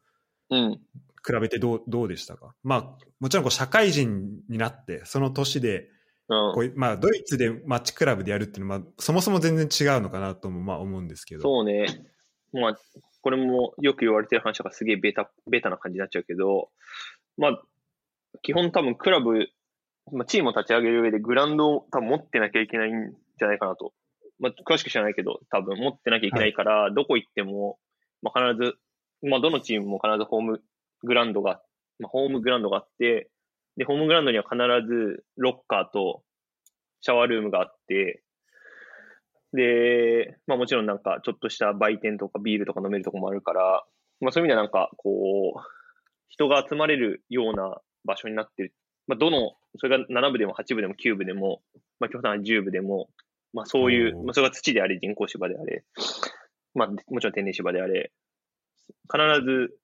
[0.51, 0.81] うん。
[1.27, 2.55] 比べてどうどうでしたか？
[2.63, 5.89] まあ、もちろんこう社会人になって、その年で、
[6.29, 6.63] うんこ。
[6.63, 11.43] うまあ、ドイツでマッチクラブでやるっていうのは、まあ、そもそも全然違うのかなともまあ思うんですけど。
[11.43, 11.87] そうね。
[12.53, 12.79] まあ、
[13.23, 16.71] これもよく言われてる話だからすげえベタ、ベタな感じになっちゃうけど、
[17.37, 17.63] まあ、
[18.43, 19.49] 基本多分クラブ、
[20.13, 23.93] まあ、チームを立ち上げる上でグラウンドを多分持ってなきゃいけないんじゃないかなと。
[24.39, 27.79] まあ、詳しく知らないけど、多分持ってなきゃいけないから、どこ行っても、
[28.23, 28.75] まあ、必ず、
[29.23, 30.63] まあ、どのチームも必ずホーム
[31.03, 31.61] グラウンドが、
[31.99, 33.31] まあ、ホームグラウンドがあって、
[33.77, 36.23] で、ホームグラウンドには必ずロッカーと
[37.03, 38.23] シャワールームがあって、
[39.53, 43.85] で、まあもちろんなんかちょっとした売店とかビールとか飲めるとこもあるから、
[44.21, 45.61] まあそういう意味ではなんかこう、
[46.29, 48.75] 人が集まれるような場所になってる。
[49.07, 51.63] まあどの、それが7部でも8部でも9部でも、
[51.99, 53.09] まあ極端な10部でも、
[53.53, 55.85] まあそういう、まあそれが土であれ、人工芝であれ、
[56.75, 58.13] まあもちろん天然芝であれ、
[59.13, 59.77] 必ず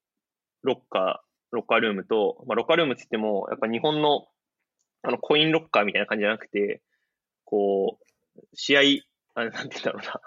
[0.62, 4.26] ロッカー、ロッカールームと、まあロッカールームって言っても、やっぱ日本の
[5.02, 6.82] あのコインロッカーみたいな感じじゃなくて、
[7.44, 8.80] こう、試合、
[9.36, 10.20] あなんて言うんだろうな。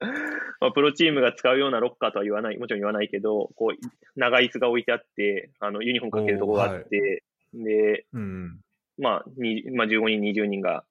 [0.60, 3.86] まあ、プロチームが使うようなロッカーとは言わない、もちろん言わないけど、こう、
[4.16, 8.60] 長い椅子が置いてあって、あの、ユニフォームかけるとこがあって、で、うん。
[8.98, 10.84] まあ、にまあ、15人、20人が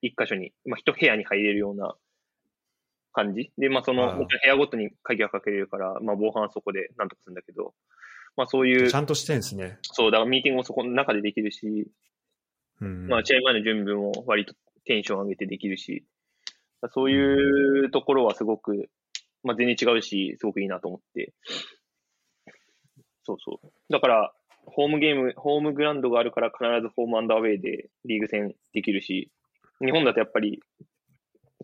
[0.00, 1.94] 一箇所に、まあ、一部屋に入れるような
[3.12, 3.52] 感じ。
[3.58, 7.74] で、まあ、その、ああもちろん部屋ごとに鍵がかけれるから、まあ、防犯はそこでなんとかするんだけど、
[8.36, 9.78] まあ、そういうち、ゃんとしてんですね。
[9.82, 11.90] そう、だからミーティングもそこの中でできるし、
[12.80, 13.08] うん。
[13.08, 14.54] まあ、試合前の準備も割と
[14.84, 16.04] テンション上げてできるし、
[16.88, 18.88] そういうところはすごく、
[19.42, 21.34] まあ、全然違うし、すごくいいなと思って。
[23.24, 23.72] そうそう。
[23.92, 24.32] だから、
[24.66, 29.30] ホームゲーム、ホームグラウンドがあるから必ずホームアンダーウェイでリーグ戦できるし、
[29.80, 30.60] 日本だとやっぱり、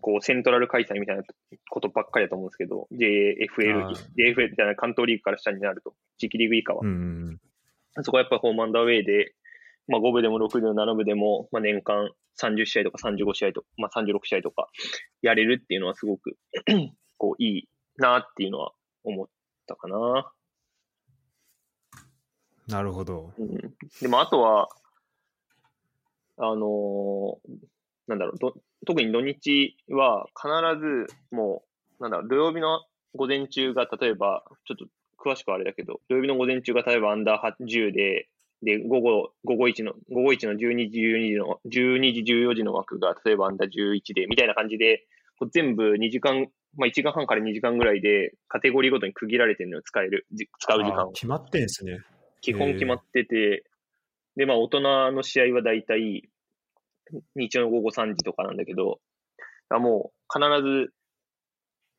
[0.01, 1.23] こう、セントラル開催みたいな
[1.69, 6.87] ことばっかりだと思うんですけど、JFL JFL じゃない関東リーグから下になると、地域リーグ以下はう。
[6.87, 7.39] ん。
[8.01, 9.33] そこはやっぱりホームアンダーウェイで、
[9.87, 12.09] まあ5部でも6部でも7部でも、まあ年間
[12.41, 14.67] 30試合とか35試合とか、まあ36試合とか
[15.21, 16.37] やれるっていうのはすごく、
[17.17, 18.71] こういいなっていうのは
[19.03, 19.27] 思っ
[19.67, 20.31] たかな。
[22.67, 23.31] なるほど。
[23.39, 23.57] うん。
[24.01, 24.67] でもあとは、
[26.37, 27.67] あのー
[28.07, 28.53] なんだろうど、
[28.85, 31.63] 特に土日は必ずも
[31.99, 34.85] う、なんだろう、土曜日の午前中が例えば、ちょっと
[35.17, 38.29] 詳しくはあれだけど、土曜日の午前中が例えばアンダー10で、
[38.63, 45.05] で、午後、午後1の、午後1の12時、12時の、12時、14時の枠が、例えばアンダー11で、みたいな感じで、
[45.39, 51.99] こう全部2時間、まあ1時間半から2時間ぐらいで、カテゴリーごとに区切られてるのよ、使える、じ使う時間決まってんすね。
[52.41, 53.63] 基本決まってて、
[54.35, 56.27] で、まあ大人の試合はだいたい
[57.35, 58.99] 日曜の午後3時とかなんだけど、
[59.69, 60.89] あもう必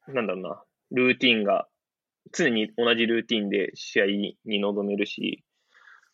[0.09, 1.69] ず、なんだろうな、ルーティンが、
[2.33, 5.45] 常に同じルーティンで試合に臨めるし、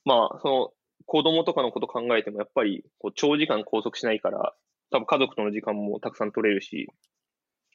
[0.05, 0.73] まあ、その、
[1.07, 4.55] 子供とかのこと考えても、やっぱり、こう、長時間拘束しないから、
[4.91, 6.89] 多分家族との時間もたくさん取れるし、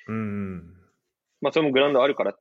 [0.08, 0.74] うん。
[1.42, 2.36] まあ、それもグラウンドあるから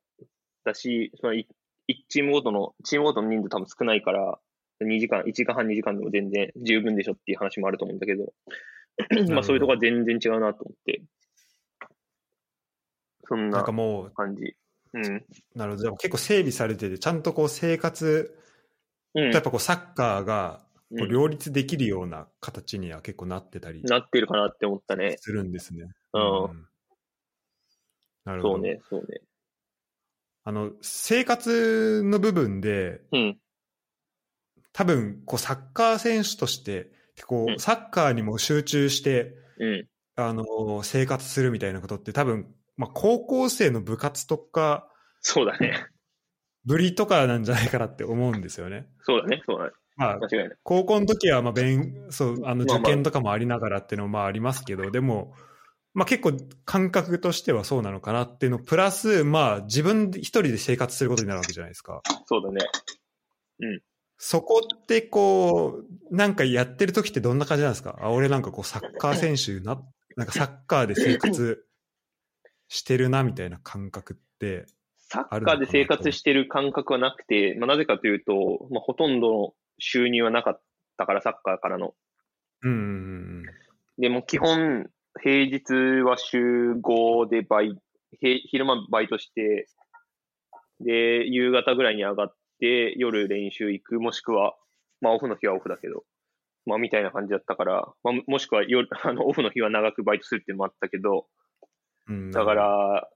[0.64, 1.46] だし、そのい、
[1.86, 4.38] 一チームごとの、チームごとの人数多分少ないから、
[4.80, 8.32] 2時間、1時間半、2時間でも全然十分でしょっていう話もあると思うんだけど、
[9.34, 11.02] まあ、そういうとこは全然違うなと思って、
[13.28, 14.54] そんなんなかもう、感じ。
[14.94, 15.24] うん。
[15.54, 15.82] なるほど。
[15.84, 18.38] でも結構整備されてて、ちゃんとこう生活
[19.14, 25.16] やっぱこうサッカーがこううん両立できるような形には結構なってたりなってるかなって思ったね。
[25.18, 25.86] するんですね。
[26.14, 26.68] うん
[28.24, 28.54] なるほど。
[28.56, 29.20] そうね、そうね。
[30.44, 33.38] あの、生活の部分で、うん。
[34.72, 36.90] 多分、こう、サッカー選手として、
[37.26, 39.88] こうんう、サッカーにも集中して、うん。
[40.16, 44.88] あの、生活するみたいなことって多分、まあ、高校生の部活とか、
[45.20, 45.86] そうだね。
[46.68, 48.86] ぶりとかなんじゃないかなって思うんですよね。
[49.00, 49.70] そうだね、そうだね。
[49.96, 50.58] まあ、間違いない。
[50.62, 55.34] 高校の時は、まあ、勉、そう、あの、受験とかもありながらっていうのもまあありますけど、でも、
[55.94, 62.02] まあ結構感覚としてはそうなのかなっていうの、プラス、まあ自分で一人で生活することになるわけじゃないですか。
[62.26, 62.60] そうだね。
[64.18, 67.98] そこってこう、なんかやってる時ってどんな感じなんですか？
[68.00, 69.82] あ、俺なんかこうサッカー選手な、
[70.16, 71.64] なんかサッカーで生活
[72.68, 74.66] してるなみたいな感覚って、
[75.10, 80.54] サッカーで生活してる感覚はなくて、まあ、なぜかというと、まあ、ほとんどの収入はなかっ
[80.96, 81.06] た。
[81.06, 81.94] から、サッカーからの。
[82.62, 83.44] うん。
[83.98, 84.86] でも基本、
[85.22, 87.76] 平日は週5でバイ、
[88.20, 89.68] へ昼間バイトして、
[90.80, 94.54] で、夕方ぐらいに上がって、夜練習行く、もしくは、
[95.00, 96.04] まあオフの日はオフだけど、
[96.66, 101.26] まあみたいな感じだったから、まあもしくは夜、あの、オフの日は長くバイトするっていうのもあったけど、
[102.08, 103.08] うん、だか、ら、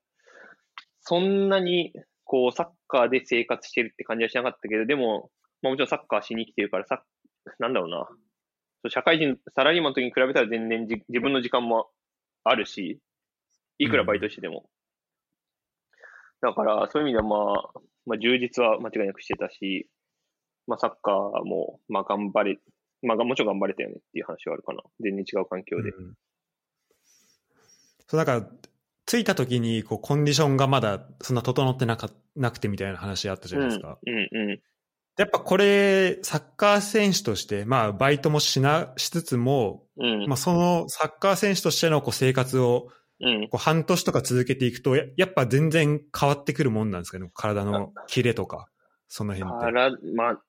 [1.02, 1.92] そんなに、
[2.24, 7.02] こう、サッカーで生活してるって感じはしなかったけど、でも、まあもちろんサッカーしに来てるから、さ、
[7.58, 8.08] なんだろうな。
[8.90, 11.90] 社会人、サラリーマンの時に比べたら全然じ自分の時間も
[12.44, 13.00] あるし、
[13.78, 14.68] いくらバイトしてても。
[16.40, 19.88] だから、そういう意味ではまあ、まあ充実は間違いなくしてたし、
[20.66, 22.58] まあサッカーも、まあ頑張れ、
[23.02, 24.82] まあもちろん頑張れたよねっていう話はあるかな。
[25.00, 25.90] 全然違う環境で。
[25.90, 26.14] うん
[28.12, 28.46] そう、なんか、
[29.12, 33.98] 着いた時に、こう、コンディションがまだそんな整ってなかなくてみたいな話あったじゃないですか。
[34.06, 34.60] うん、うん、うん。
[35.18, 42.88] やっぱこれ、サッカー選手として、まあ、バイトもしな、しつつも、うん、まあ、そのサッカー選手としてのこう生活を
[43.24, 43.48] うん。
[43.48, 48.66] こう半年とか続けていくとや、やっぱ全然変わってくるもんなんですかね、体のキレとか、
[49.06, 49.64] その辺って。
[49.64, 50.42] から、まあ、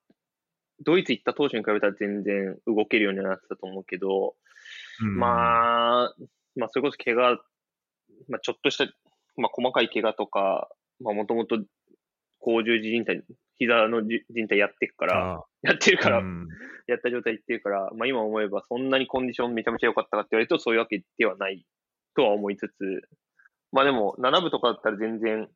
[0.82, 4.34] ドイツ行った当初に比べたら全然動けるようになってたと思うけど、
[5.00, 6.14] うんまあ、
[6.56, 7.38] まあ、それこそ怪我、
[8.28, 8.84] まあ、ちょっとした、
[9.36, 10.68] まあ、細かい怪我とか、
[11.00, 11.58] まあ、もともと、
[12.38, 13.22] 甲状靭帯、
[13.58, 16.48] 膝のじ靭帯やってるから、あやってるから、うん
[16.86, 21.64] やった状態言ってるから、まあ、今思えばそんなにコンディションめちゃめちゃ良かったかって言われると、そういうわけではない
[22.14, 23.08] とは思いつつ、
[23.72, 25.48] まあでも、7部とかだったら全然、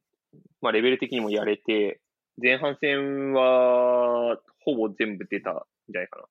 [0.61, 2.01] まあレベル的にもやれて、
[2.41, 5.55] 前半戦は、ほぼ全部出たん
[5.89, 6.25] じゃないかな。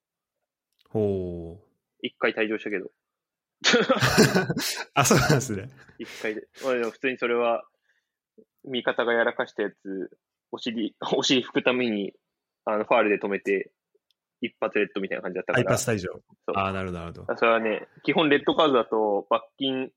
[0.90, 1.68] ほう。
[2.02, 2.90] 一回退場したけど。
[4.94, 5.70] あ、そうなんですね。
[6.00, 6.48] 一回で。
[6.64, 7.64] まあでも普通にそれは、
[8.66, 10.12] 味方がやらかしたやつ、
[10.52, 12.14] お尻、 お尻拭くために、
[12.66, 13.72] あの、ファールで止めて、
[14.42, 15.90] 一発レッドみたいな感じだったからアイパス。
[15.90, 16.22] 退場。
[16.54, 17.38] ああ、なるほど、なるほど。
[17.38, 19.92] それはね、基本レッドカードだと罰金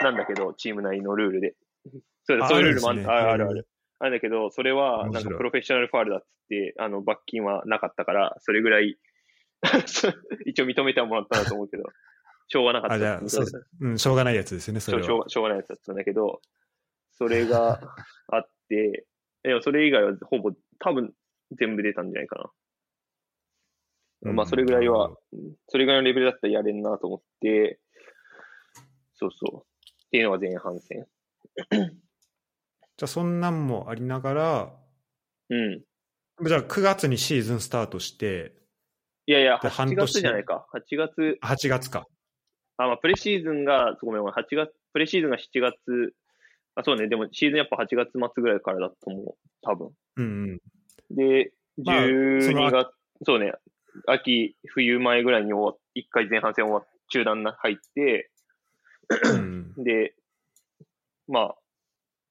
[0.00, 1.54] なんだけど、チーム内のルールで。
[2.24, 4.10] そうあそういうルールもああるねるあるあるある。
[4.10, 8.98] んだけど、それは、なんかプロフェッショナルファールだっつって、あの、罰金はなかったから、それぐらい、
[10.46, 11.84] 一応認めてはもらったんだと思うけど、
[12.48, 15.04] しょうがなかったあ、じゃあ、そそうううん、しょうがないやつですよね、それは。
[15.04, 16.40] しょうしょうしょうがないやつだったんだけど、
[17.12, 17.80] それが
[18.28, 19.06] あって、
[19.42, 21.12] でもそれ以外はほぼ、多分
[21.52, 22.50] 全部出たんじゃないかな。
[24.30, 25.14] うんまあ、それぐらいは
[25.68, 27.78] それぐらいのレベルだったらやれんなと思って、
[29.14, 29.84] そうそう。
[30.06, 31.06] っていうのが前半戦。
[31.70, 34.76] じゃあ、そんなんもありながら、
[35.50, 35.82] うん。
[36.46, 38.54] じゃあ、9月にシーズンスタートして、
[39.26, 40.66] いやいや、で半8年月じゃないか。
[40.72, 42.06] 8月、8月か。
[42.76, 46.14] あ、まあ、プレシーズンが、ごめんごめん、8月、プレシーズンが7月、
[46.74, 49.34] あ、そうね、でもシーズンやっぱ8月末ぐらいからだと思う。
[49.62, 49.90] 多分。
[50.16, 50.60] うんうん。
[51.16, 52.02] で、まあそ
[52.52, 52.90] の12月、
[53.24, 53.52] そうね、
[54.06, 58.30] 秋、冬前ぐらいに終わっ一回前半戦終わっ中断な入って、
[59.34, 59.72] うん。
[59.82, 60.14] で、
[61.28, 61.54] まあ、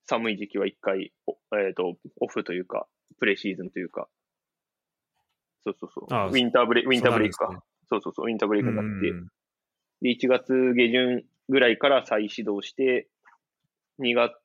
[0.05, 2.87] 寒い時期は一回、おえっ、と、オフというか、
[3.19, 4.09] プレシーズンというか、
[5.65, 6.05] そうそうそう。
[6.09, 7.63] ウィンターブレイク、ウィンターブレイクか。
[7.89, 9.27] そうそうそう、ウィンターブレイクになって、うん
[10.03, 13.09] で、1月下旬ぐらいから再始動して、
[13.99, 14.37] 2月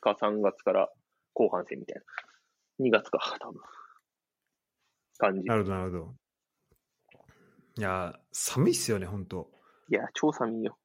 [0.00, 0.88] か3月から
[1.32, 1.96] 後半戦みたい
[2.78, 2.86] な。
[2.86, 3.60] 2月か、多分。
[5.18, 5.48] 感じ。
[5.48, 6.14] なるほど、なるほど。
[7.78, 9.50] いや、寒いっすよね、本当
[9.88, 10.78] いや、超寒いよ。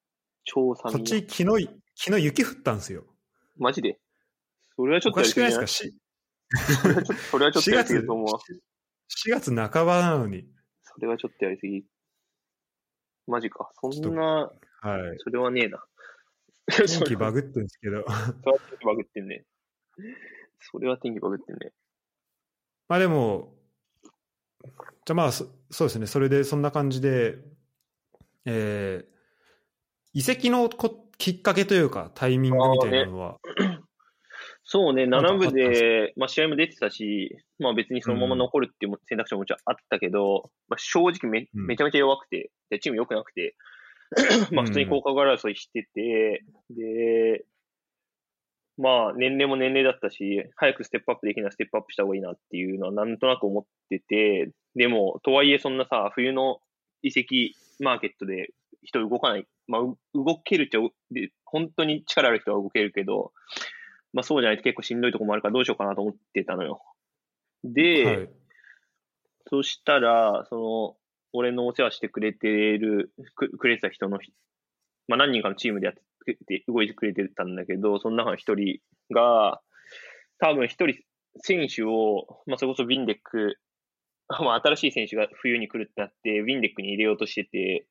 [0.46, 0.98] 超寒いよ。
[1.00, 3.06] こっち、昨日、昨日雪降ったんですよ。
[3.58, 4.00] マジで？
[4.76, 5.68] それはちょおっとやりかしくないですか？
[5.68, 5.94] し
[6.82, 8.40] それはちょっと、それはちょっと4やりす月、ぎると思うわ。
[8.40, 10.48] 4月半ばなのに。
[10.84, 11.84] それはちょっとやりすぎ。
[13.28, 13.72] マジか。
[13.80, 14.52] そんな、はい。
[15.20, 15.84] それはねえな。
[16.68, 18.04] 天気バグってるんですけど。
[18.04, 18.12] そ
[18.46, 19.46] れは天気バグってんね。
[20.60, 21.72] それは天気バグってんね。
[22.88, 23.54] まあでも、
[24.64, 26.08] じゃあまあそ、そうですね。
[26.08, 27.38] それで、そんな感じで、
[28.46, 29.12] えー
[30.14, 33.40] 移籍のこきっかけというか、タイミングみたいなのは、
[34.74, 41.66] そうね、なんか7部でまあ、試合も出てたし、まあ、別にそのまま残るっていう選択肢ももちろんあったけど、まあ、正直めうん。
[41.68, 43.58] めちゃめちゃ弱くて、でチーム良くなくて、
[44.56, 47.44] まあ普通に降格争いしてて、で、
[48.78, 56.62] まあ年齢も年齢だったし、早くステップアップできるならステップアップした方がいいなっていうのはなんとなく思ってて、でも、とはいえそんなさ、冬の
[57.02, 58.54] 移籍マーケットで
[58.84, 59.46] 人動かない。
[59.68, 60.80] まあ、う動けるっちゃ、
[61.12, 63.34] で本当に力ある人は動けるけど、
[64.14, 66.82] まあそうじゃないと結構しんどいとこもあるからどうしようかなと思ってたのよ。
[67.64, 68.30] で、はい。
[69.50, 70.96] そしたら、その、
[71.34, 74.34] 俺のお世話してくれてる、くくれてた人のひ、
[75.08, 75.96] まあ何人かのチームでやっ
[76.26, 78.80] てて、動いてくれてたんだけど、その中の一人
[79.14, 79.62] が、
[80.40, 80.98] 多分一人
[81.38, 83.58] 選手を、まあそれこそウィンデック、
[84.28, 87.88] まあ新しい選手が冬に来るってなって、ウィンデックに入れようとしてて、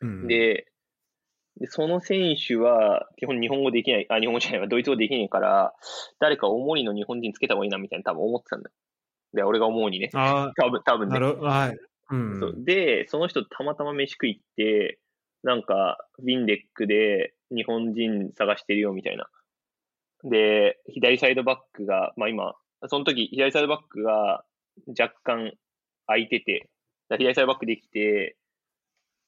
[0.00, 0.66] うん、で、
[1.58, 5.74] でその選手は基本日本語できない、あ、日本語じゃないわ、ドイツ語できないから、
[6.20, 8.74] 誰か重いの日本人つけた方がいいなみたいな多分思ってたんだよ。
[9.32, 10.10] で、俺が思うにね。
[10.14, 11.78] あ多分、多あ、分ねはい。
[12.10, 12.40] うん。
[12.40, 15.00] そうで、その人たまたま飯食いって、
[15.42, 19.28] なんか、ウィンデックで日本人探してるよみたいな。
[20.24, 22.54] で、左サイドバックが、まあ今、
[22.88, 24.44] その時、左サイドバックが
[24.98, 25.52] 若干
[26.06, 26.70] 空いてて、
[27.10, 28.36] 左サイドバックできて、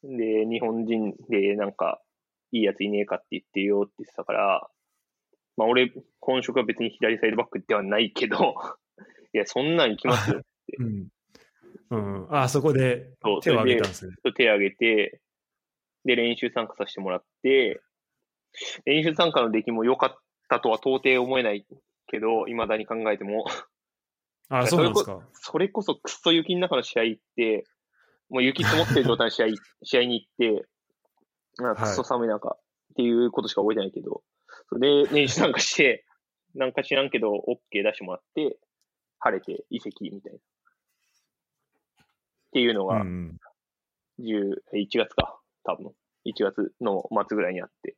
[0.03, 2.01] で、日本人でなんか、
[2.53, 4.69] いいやついねえかって言ってよって言ってたから、
[5.57, 8.55] まあ俺、本職は別に左サイドバックではないけど、
[9.35, 10.43] いや、そんなん行きますよ。
[10.79, 11.09] うん。
[11.91, 12.27] うん。
[12.31, 14.15] ああ、そこで手を挙げたんですね。
[14.37, 15.21] 手を挙げて、
[16.05, 17.81] で、練習参加させてもらって、
[18.85, 21.67] 練習参加の出来も良かったとは到底思えない
[22.07, 23.45] けど、未だに考えても、
[24.49, 25.27] ああ、 そうなんですか。
[25.33, 27.65] それこそくっそ雪の中の試合行って、
[28.29, 29.47] もう雪積もってる状態の試合、
[29.83, 30.69] 試合に行って、
[31.59, 32.59] なんかくっそ寒い中っ
[32.97, 34.23] ていうことしか覚えてないけど、
[34.69, 36.05] それで練習参加して、
[36.55, 38.59] なんか知らんけど、OK 出してもらって、
[39.21, 40.39] 晴れて移籍みたいな。
[40.39, 40.43] っ
[42.53, 43.39] ていうのが、うん。
[44.21, 45.93] 10 1月か、多分。
[46.27, 47.97] 1月の末ぐらいにあって、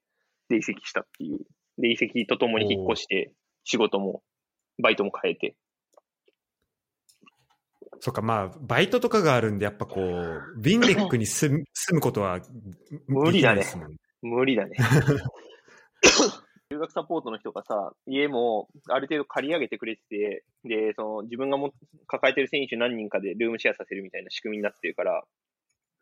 [0.48, 1.38] で、移籍したっていう。
[1.78, 3.32] で、移籍とともに引っ越して、
[3.64, 4.22] 仕事も、
[4.82, 5.56] バイトも変えて。
[8.00, 10.02] そっか、まあ、バイトとかがあるんで、やっぱこう、
[10.56, 12.40] ウィンデックに住む住むことは
[13.06, 13.64] 無理だね
[14.22, 14.76] 無理だね。
[16.70, 21.74] 留学サポートの人がさ、家もある程度借り上げてくれてて、で、その自分がも
[22.06, 25.24] 抱えてる選手何人かでルームシェアさせるみたいな仕組みになってるから、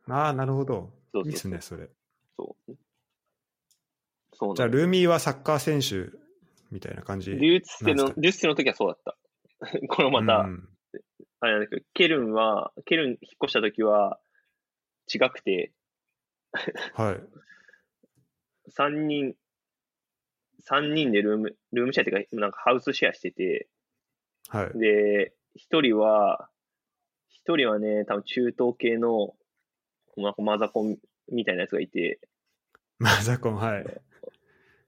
[0.08, 0.90] ああ、なるほど。
[1.12, 1.88] そうそういいっすね、それ。
[2.36, 2.76] そう。
[4.34, 6.16] そうじゃあ、ルーミーはサッカー選手
[6.70, 7.30] みたいな感じ。
[7.30, 9.16] デューツテの、なんすかデューツテの時はそうだった。
[9.88, 10.68] このまた、うん
[11.40, 14.18] あれなんだけど、ケルンは、ケルン引っ越した時は
[15.12, 15.72] 違くて、
[16.94, 18.70] はい。
[18.70, 19.34] 3人、
[20.60, 23.68] 三人でルーム、ルームシェアっていうか、なんかハウスシェアしてて、
[24.48, 24.78] はい。
[24.78, 26.48] で、一人は、
[27.28, 29.34] 一人はね、多分中東系の、
[30.16, 30.98] なんかマザコン
[31.30, 32.18] みたいなやつがいて、
[32.98, 33.86] マザコン、はい。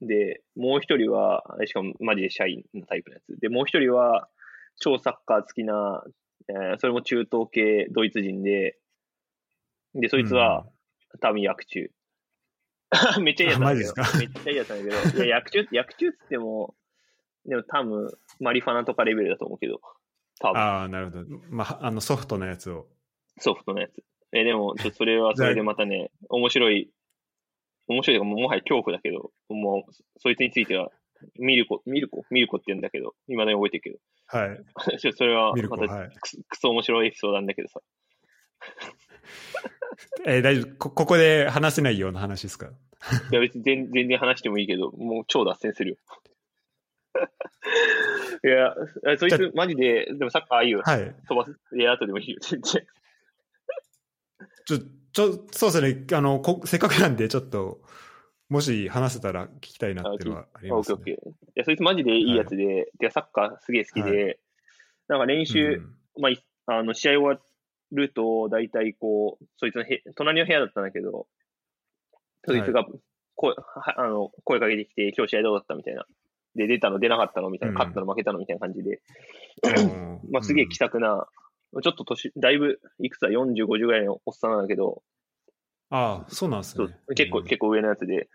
[0.02, 3.38] で、もう一人は、しかもマジでシャイなタイプのやつ。
[3.38, 4.28] で、もう一人は、
[4.76, 6.04] 超サッカー好きな、
[6.48, 8.78] えーそれも中東系ドイツ人で、
[9.94, 10.66] で、そいつは、
[11.20, 11.90] 多分薬中。
[13.22, 14.18] めっちゃいいやつなんだけど。
[14.18, 15.24] めっちゃいいやつなんだけど。
[15.24, 16.74] いや、 薬中、薬中っつっても、
[17.44, 18.10] でも多分、
[18.40, 19.80] マリファナとかレベルだと思うけど、
[20.40, 21.24] 多分、ああ、なるほど。
[21.50, 22.88] まあ、あの、ソフトなやつを。
[23.38, 24.02] ソフトのやつ。
[24.32, 26.90] え、でも、それはそれでまたね、面白い、
[27.88, 30.90] 面白いとか、もうもはや恐怖だけど、もう、そそいつについては、
[31.38, 32.24] ミルコ、ミルコ？
[32.30, 33.98] ミルコって言うんだけど、未だに覚えてるけど。
[34.26, 34.64] はい。
[35.16, 36.10] それは、またはい。
[36.20, 37.80] くそ、くそ面白いエピソードなんだけどさ。
[40.26, 40.76] えー大丈夫？
[40.76, 42.70] こ、ここで話せないような話ですか？
[43.30, 45.96] いや別に全全然話してもいいけど、もう超脱線するよ。
[48.44, 48.74] いや、
[49.18, 51.14] そいつマジで、でもサッカーああいうはい。
[51.28, 51.58] 飛ばす。
[51.76, 52.86] いや、後でもいいよ、全然。
[54.66, 54.78] ちょ、
[55.12, 56.06] ちょ、そうですね。
[56.16, 57.80] あの、こせっかくなんで、ちょっと、
[58.50, 60.96] もし話せたら聞きたいなっていうのはあります、ね。
[60.96, 61.30] ッケーオッケー。
[61.30, 64.40] いや、そいつマジでいいやつで、でサッカーすげえ好きで、
[65.06, 65.74] なんか練習、
[66.16, 66.22] うん。
[66.22, 67.40] まあい、あの、試合終わ
[67.92, 71.28] ると、大体こう、そいつのへ隣の部屋だったんだけど、
[72.44, 72.84] そいつが
[73.36, 76.04] 声、はあの声かけてきて、今日試合どうだったみたいな。
[76.56, 77.78] で、出たの出なかったのみたいな、うん。
[77.78, 79.00] 勝ったの負けたのみたいな感じで、
[79.62, 80.32] うん。
[80.32, 81.28] まあ、すげえ気さくな、
[81.82, 85.04] ちょっと年、だいぶ、いくつだ、40、50ぐらいのおっさんなんだけど、
[85.90, 87.14] ああ、そうなんですそねう。
[87.14, 87.44] 結構、うん。
[87.44, 88.28] 結構上のやつで、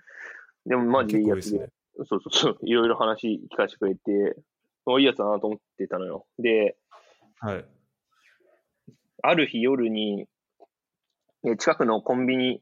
[0.65, 1.71] でもマジでいいやつで、結
[2.09, 4.35] そうそうそう、いろいろ話聞かせてくれて、
[4.99, 6.25] いいやつだなと思ってたのよ。
[6.39, 6.77] で、
[7.39, 7.65] はい。
[9.23, 10.27] ある日夜に、
[11.43, 12.61] え近くのコンビニ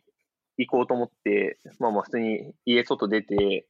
[0.58, 3.68] 行こうと思って、まあまあ普通に家外出て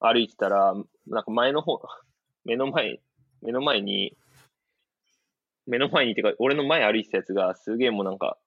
[0.00, 0.74] 歩いてたら、
[1.06, 1.80] なんか前の方、
[2.44, 3.00] 目の前、
[3.42, 4.16] 目の前に、
[5.66, 8.38] 目の前にってか、俺の前歩いてたやつがすげえもうなんか、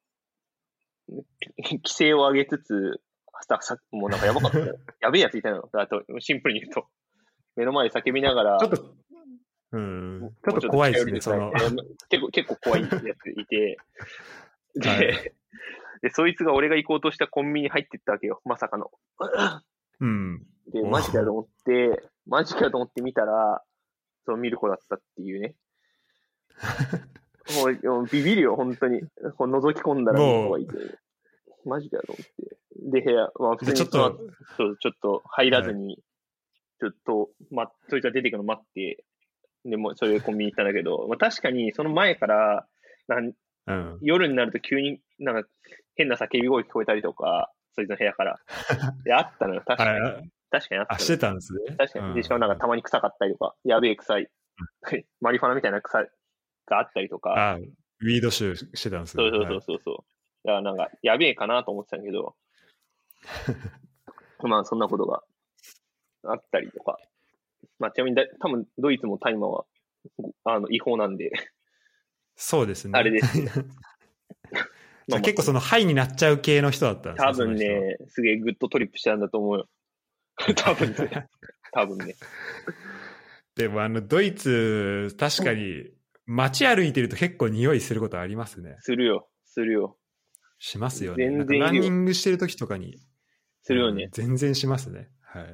[1.08, 3.02] 規制を上げつつ、
[3.42, 4.76] ささもうなんかやばかったよ。
[5.02, 5.68] やべえやついたの。
[5.74, 6.88] あと、シンプルに言うと。
[7.56, 8.96] 目の前で叫びながら、ちょっと、
[9.74, 10.32] うん。
[10.44, 11.52] ちょっと怖いですね、その。
[12.10, 13.78] 結構、結構怖いやついて、
[14.76, 15.34] で、はい
[16.02, 18.90] で、そいつが俺が行こうとしたコンビニに入ってったわけよ、まさかの。
[20.00, 20.44] うん。
[20.74, 23.62] で、マジかと思って、マジかと思って見たら、
[24.26, 25.56] そのミルコだったっていうね。
[27.58, 29.02] もうもうビビるよ、本当に。
[29.38, 30.74] こう覗き込んだらミルコがいて。
[31.66, 32.58] マジかよと思って。
[32.92, 34.20] で、部屋、まあ普通にでちょっと、
[34.58, 35.98] そう、ちょっと入らずに、
[36.80, 39.04] ちょっと、ま、そいつが出てくの待って、
[39.64, 42.68] でもうそれでコンビニ行ったんだけど、まあ、確かにその前から、
[43.08, 43.34] なん
[43.68, 44.00] うん。
[44.02, 45.50] 夜になると急になんか
[45.96, 48.40] 変な叫び声聞こえたりとか、そいつの部屋から。
[49.06, 49.64] で、あったのよ。
[49.66, 50.32] 確かに。
[50.50, 51.76] 確かにあったしてたんですね。
[51.78, 52.16] 確かに。
[52.16, 54.30] で、しかもなんかたまに臭かったりとか、やべえ臭い、
[55.22, 56.10] マリファナみたいな臭い
[56.66, 59.24] があったりとか、あ、ウィード臭してたんですね。
[59.24, 60.21] そうそうそうそうそう。
[60.44, 62.36] だからなんか、やべえかなと思ってたんだけど、
[64.48, 65.24] まあそんなことが
[66.24, 67.00] あったりとか。
[67.78, 69.66] まあちなみにだ、多分ドイツも大麻は
[70.44, 71.32] あの違法なんで、
[72.36, 72.98] そうですね。
[72.98, 73.40] あれです。
[73.40, 73.48] じ
[75.14, 79.70] ゃあ結構そのハイになっちゃう系の人だったんです多分ね、すげえ good trip したんだと思うよ。
[80.56, 81.28] 多分ね。
[81.72, 82.16] 多分ね。
[83.56, 85.92] でもあの、ドイツ、確かに、
[86.26, 88.78] 街歩いてると結構匂いすることありますね。
[88.80, 89.30] するよ。
[89.44, 89.98] するよ。
[90.64, 91.26] しますよね。
[91.26, 93.00] 全然ランニングしてる時とかに。
[93.64, 94.10] するよねうん。
[94.12, 95.10] 全然しますね。
[95.24, 95.46] はい。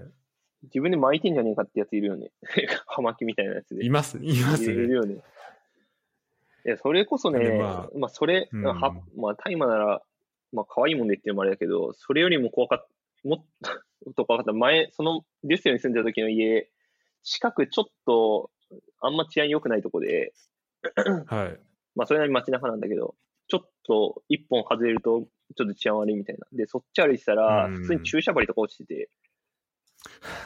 [0.64, 2.32] 自分で巻いてんじゃねえかってやついるよね。
[2.88, 3.86] 葉巻みたいなやつで。
[3.86, 4.74] います、いますね。
[4.74, 5.16] いるよね。
[6.66, 8.74] いや、それこそね、でままあ、それ、うんは
[9.16, 10.02] まあ、大麻なら、
[10.52, 12.88] まあ、可愛いもんでっていうのもあれだけど、それよりも怖かっ
[13.24, 14.52] た、もっと 怖かった。
[14.52, 16.70] 前、その、デュッセルに住んでた時の家、
[17.24, 18.52] 近くちょっと、
[19.00, 20.34] あんま治安良くないとこで、
[21.28, 21.60] はい。
[21.96, 23.16] まあ、それなりに街中なんだけど、
[23.48, 26.48] ちょっと一本外れると、ちょっと治安悪いみたいな。
[26.52, 29.10] で、そっち歩いてたら、うん普通に注射針とか落ちてて、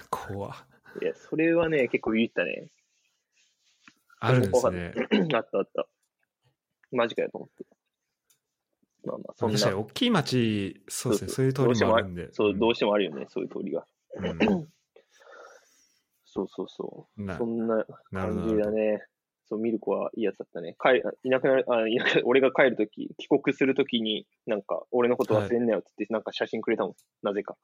[0.09, 0.55] 怖
[1.01, 2.67] いや、それはね、結構ビビったね。
[4.19, 4.93] あるんですね。
[5.33, 5.87] あったあった。
[6.91, 7.65] マジかよと思って。
[9.03, 9.57] まあまあ、そんな。
[9.57, 11.29] 確かに大きい町、そうですね。
[11.29, 12.31] そういう通りもあるんで。
[12.33, 13.85] そう、どうしてもあるよね、そういう通りが。
[14.17, 14.67] うん
[16.33, 17.21] そうそうそう。
[17.21, 19.03] なそんな感じだね。
[19.51, 20.77] そう、ミルコはいいやつだったね。
[20.81, 26.93] 帰いなくなる、あ、いなく俺が帰るとき、帰国するときに、なんか、俺のこと忘れんなよって言って、なんか写真くれたもん。
[27.21, 27.57] なぜか。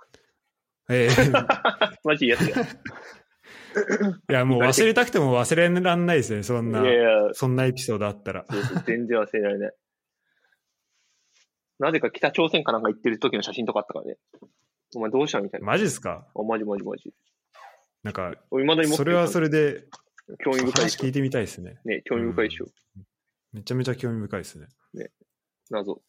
[0.89, 1.47] えー
[2.03, 2.55] マジいいやつや。
[4.29, 6.43] いや、もう忘れたくても忘れらんないですね。
[6.43, 8.45] そんな、いやいや、そんなエピソードあったら。
[8.49, 9.73] そうそう全然忘れられない。
[11.79, 14.17] なぜか北朝鮮かなんか行ってる時の写真とかあったからね。
[14.95, 15.67] お前どうしたみたいな。
[15.67, 16.27] マジですか？
[16.35, 17.13] あ、マジマジマジ。
[18.03, 18.33] なんか、
[18.95, 19.83] それはそれで、
[20.43, 21.79] 興味深い話聞いてみたいですね。
[21.85, 22.65] ね、興味深いでしょ。
[23.53, 24.67] めちゃめちゃ興味深いですね。
[25.69, 26.01] 謎。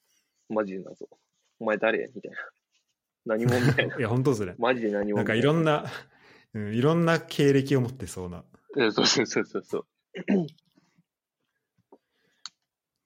[0.48, 1.08] マジで謎。
[1.60, 2.10] お前誰？
[2.14, 2.38] みたいな。
[3.26, 3.96] 何者みたいな。
[3.98, 4.54] いや、本当ですね。
[4.58, 5.84] マジで何者なんかいろんな、
[6.54, 8.44] うん、いろんな経歴を持ってそうな。
[8.74, 8.92] な。
[8.92, 9.86] そうそうそうそうそう。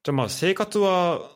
[0.04, 1.30] じゃあまあ生活は、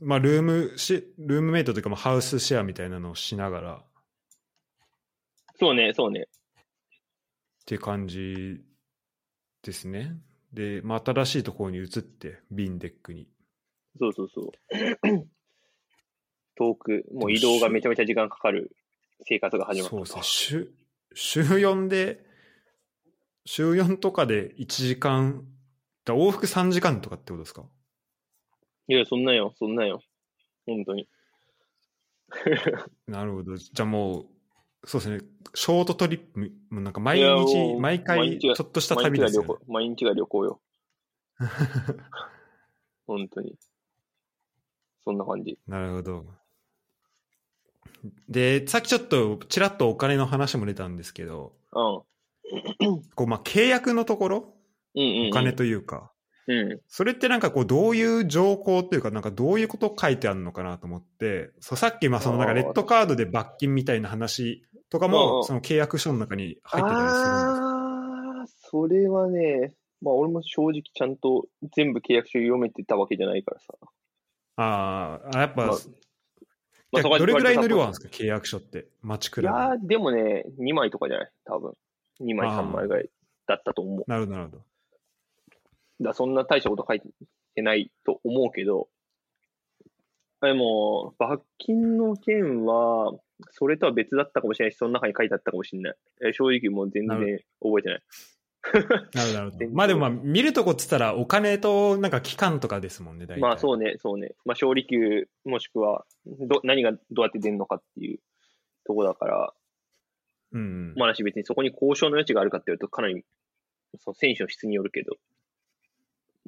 [0.00, 3.88] まあルームし、ルームメイトというかまあハウスシェアみたいなのをしながらっ
[5.60, 6.28] そうね、そうね。
[7.68, 8.62] ていう感じ
[9.62, 10.16] ですね。
[10.54, 13.28] で、まあ新しいところに移って、ビンデックに。
[14.00, 14.52] そうそうそう。
[16.56, 18.74] 遠く、もう移動がめちゃめちゃ時間かかる
[19.26, 19.90] 生活が始まった。
[19.90, 20.22] そうですね。
[20.22, 20.72] 週、
[21.12, 22.24] 週4で、
[23.44, 25.46] 週4とかで1時間、
[26.06, 27.68] だ往復3時間とかってことですか？
[28.88, 30.02] いや、そんなよ、そんなよ。
[30.64, 31.06] 本当に。
[33.06, 33.56] なるほど。
[33.56, 34.26] じゃあもう、
[34.84, 35.20] そうですね、
[35.54, 40.60] ショートトリップ、もうなんか毎日、毎回、ちょっとした毎旅ですよ、ね日が旅行。、毎日が旅行よ。
[43.06, 43.56] 本当に。
[45.04, 45.58] そんな感じ。
[45.66, 46.26] なるほど。
[48.28, 53.02] で、さっきちょっと、ちらっとお金の話も出たんですけど、うん。
[53.14, 54.54] こう、まあ、契約のところ、
[54.94, 55.28] うんうん、うん。
[55.28, 56.12] お金というか、
[56.48, 56.80] うん。
[56.88, 67.68] それってなんかこう、どういう条項というか、なんかどういうこと書いてあるのかなと思って、そうさっき、まあ、そのなんかレッドカードで罰金みたいな話とかも、んその契約書の中に入ってたりするんですか？
[68.40, 71.46] ああ、それはね、まあ俺も正直ちゃんと
[71.76, 73.74] 全部契約書読めてたわけじゃないからさ。
[74.56, 78.86] あーあ、やっぱ、まあじゃあどれぐらいの量あるん割ですか、契約書って。
[79.02, 79.78] 街くいやらい。
[79.78, 81.30] ー、でもね、2枚とかじゃない？
[81.44, 81.74] 多分。
[82.22, 83.10] 2枚、あー3枚ぐらい
[83.46, 84.04] だったと思う。
[84.06, 84.62] なるほど、なるほど。
[86.00, 87.00] らそんな大したこと書い
[87.54, 88.88] てないと思うけど、
[90.40, 93.12] でも、罰金の件は、
[93.50, 95.94] それとは別だったかもしれないし、その中に書いてあったかもしれない。
[96.24, 98.02] え正直もう全然覚えてない。
[98.72, 99.58] なるほど、なるほど。
[99.58, 103.40] 全然まあでもまあ、見るとこっつったら、お金となんか期間とかですもんね、大体。
[103.40, 104.34] まあそうね、そうね。
[104.44, 108.20] まあ勝利給もしくはど何がどうやって出るのかっていう
[108.84, 109.52] とこだから、
[110.52, 110.94] うんうん。
[110.96, 113.24] まあだし別にそこに交渉の余地があるかっていうとかなり
[113.98, 115.16] その選手の質によるけど、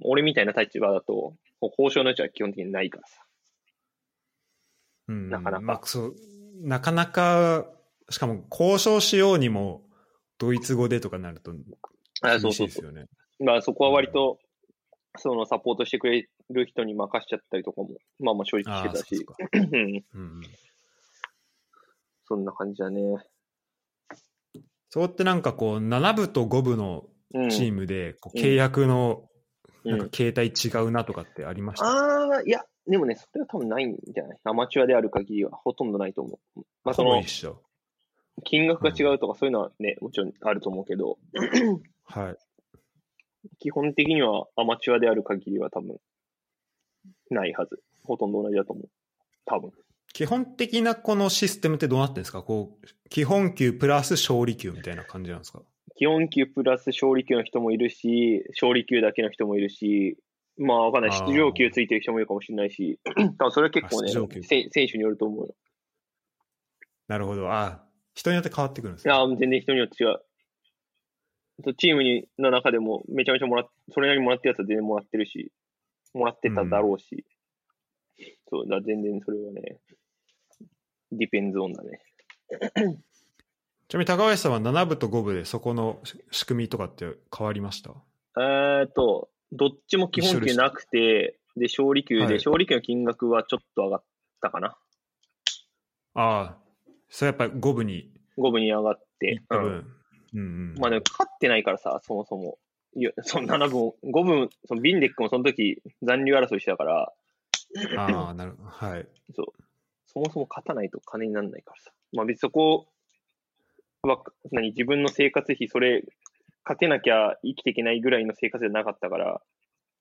[0.03, 3.23] 俺みたいな立場だと、交渉の余地は基本的にないからさ。
[5.09, 6.15] うんなかなかまあ、そう
[6.63, 7.67] なかなか、
[8.11, 9.83] しかも交渉しようにも、
[10.39, 11.53] ドイツ語でとかなると
[12.23, 12.69] あ厳そうそうそう。
[12.69, 13.07] しいですよね。
[13.39, 14.39] まあそこは割と、
[15.17, 17.89] そのサポートしてくれる人に任しちゃったりとかも、
[18.19, 19.35] まあまあ正直してたし、そ
[20.17, 20.43] う ん
[22.25, 23.03] そんな感じだね。
[24.89, 27.51] そうってなんかこう、7部と5部のうん。
[27.51, 29.30] チームで、契約のうん
[29.85, 34.39] なんか形態違うなとかってありました、ああ、いや、でもね、それは多分ないんじゃない？
[34.45, 36.61] アマチュアである限りはほとんどないと思う。
[36.85, 37.23] まあその。
[38.43, 41.19] 金額が違うとかそういうのはね、もちろんあると思うけど、
[42.05, 42.37] はい。
[43.59, 45.99] 基本的にはアマチュアである限りは多分、
[47.31, 47.83] ないはず。
[48.05, 48.89] ほとんど同じだと思う。
[49.45, 49.73] 多分。
[50.15, 52.43] 基本的なこのシステムってどうなってるんですか？
[52.43, 55.61] こう、基本給プラス勝利給みたいな感じなんですか？
[56.01, 60.17] 基本級プラス勝利級の人もいるし、勝利級だけの人もいるし、
[60.57, 61.11] まあわかんない。
[61.13, 62.99] 出場級ついてる人もいるかもしれないし、
[63.37, 65.55] 多分それは結構ね選手によると思うよ。
[67.07, 67.53] なるほど。
[67.53, 67.85] あ
[68.15, 71.75] 人によって変わってくるんですいや、全然人によって違う。
[71.77, 75.53] チームにの中でもめちゃめちゃもらっ、それなりにもらってるやつは全然もらってるし、
[76.15, 77.27] もらってただろうし、
[78.49, 79.81] そう、だ全然それはね、
[81.13, 82.01] ディペンズオンだね。
[83.91, 85.99] ちなみに高橋さんは7部と5部でそこの
[86.31, 87.91] 仕組みとかって変わりました？
[88.39, 94.03] えーっと、どっちも基本級なくて、で、勝利級で、はい勝利級の金額はちょっと上がっ
[94.41, 94.77] たかな。
[96.15, 96.57] ああ、
[97.09, 99.43] それやっぱり5部に5分に上がっ行て。
[99.51, 99.85] うんうん
[100.35, 100.75] うん。
[100.79, 102.59] まあでも勝ってないからさ、そもそも。
[102.95, 107.13] いや、その7分、5分、そのビンデックもその時残留争いしてたから、
[107.99, 109.09] ああ、なるはい。
[109.35, 109.47] そう。
[110.07, 111.91] そもそも勝たないと金にならないからさ。
[112.13, 112.85] まあ別にそこは、
[114.51, 116.05] 何、自分の生活費、それ、
[116.65, 119.41] 勝てなきゃ生きていけないぐらいの生活じゃなかったから、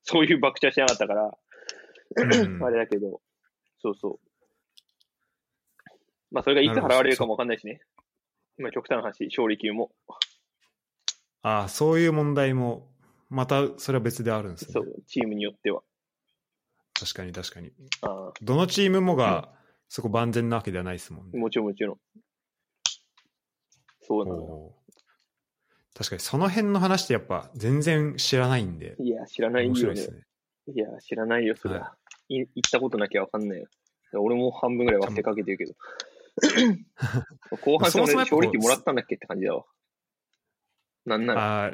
[0.03, 1.37] そういう爆打してなかったから、
[2.15, 3.21] うんあれだけど、
[3.81, 4.19] そうそう。
[6.31, 7.81] まあそれがいつ払われるかもわかんないしね。
[8.57, 9.91] 今極端な話、勝利級も。
[11.41, 12.87] ああ、そういう問題も、
[13.29, 14.73] またそれは別であるんですね。
[14.73, 15.81] そう、チームによっては。
[16.99, 17.71] 確かに確かに。
[18.01, 19.49] あどのチームもが、
[19.87, 21.39] そこ万全なわけではないですもんあ、ね。
[21.39, 21.97] もちろんもちろん。
[24.10, 24.72] そうなの
[25.95, 30.12] 確かにその辺の話ってやっぱ全然知らないんで、いや、知らないよね面白いです。
[30.12, 30.18] ね。
[30.74, 31.91] いや、知らないよ、そりゃ。
[32.30, 33.68] い行ったことなきゃわかんないよ。
[34.14, 35.74] 俺も半分ぐらい忘れかけてるけど。
[37.62, 39.66] 後半戦俺勝利期もらったんだっけって感じだわ。
[41.05, 41.41] なんなら。
[41.41, 41.72] ああ、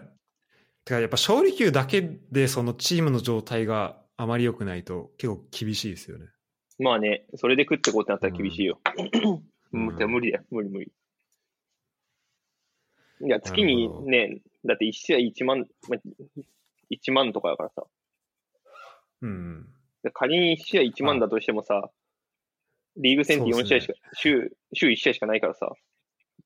[0.84, 6.26] てかやっぱ勝利球だけでそのチームの状態があまり良くないと結構厳しいですよね。
[6.80, 8.82] まあね、それで食ってこうってなったら厳しいよ。
[9.72, 10.92] うん無無理だよ、無理無理。
[13.22, 15.97] いや、月にね、だって1試合1万、ま
[16.91, 17.84] 1万とかだからさ。
[19.22, 19.68] うん。
[20.03, 21.89] で仮に1試合1万だとしてもさ、
[22.97, 25.72] リーグ戦って4試合しか、週、週1試合しかないからさ、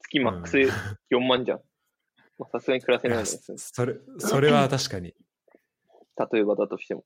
[0.01, 0.69] 月マックスうん
[1.11, 1.61] 4万じゃん。
[2.37, 3.57] まあさすがに暮らせないのですね。
[3.57, 5.13] それ、それは確かに。
[6.31, 7.03] 例えばだとしても。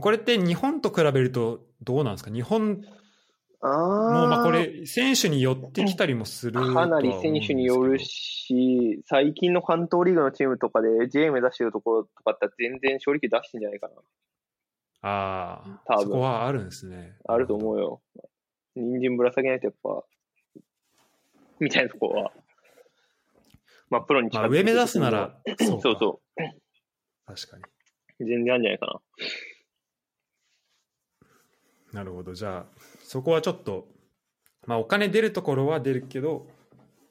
[0.00, 2.30] これって日本と比べるとどうなんですか？
[2.30, 2.84] 日本
[3.66, 3.68] あ
[4.12, 13.94] もまあこれ選手によってきたりもするかなり選手によるし、最近の関東リーグのチームとかで J 目指してるところとかって全然勝利球出してんじゃないかな。
[15.00, 17.14] ああ、そこはあるんですね。
[17.26, 17.76] あると思う。
[17.76, 18.02] うよ。
[18.76, 20.04] 人参ぶら下げないとやっぱ、
[21.58, 22.32] みたいなとこは、
[23.88, 26.20] まあ、プロに近まあ、づいて上目指すなら、そうかそうそ
[27.26, 27.62] 確かに。
[27.62, 28.26] う。
[28.26, 29.00] 全然あるんじゃないかな。
[31.94, 32.34] なるほど。
[32.34, 32.66] じゃあ、
[33.04, 33.86] そこはちょっと、
[34.66, 36.48] まあ、お金出るところは出るけど、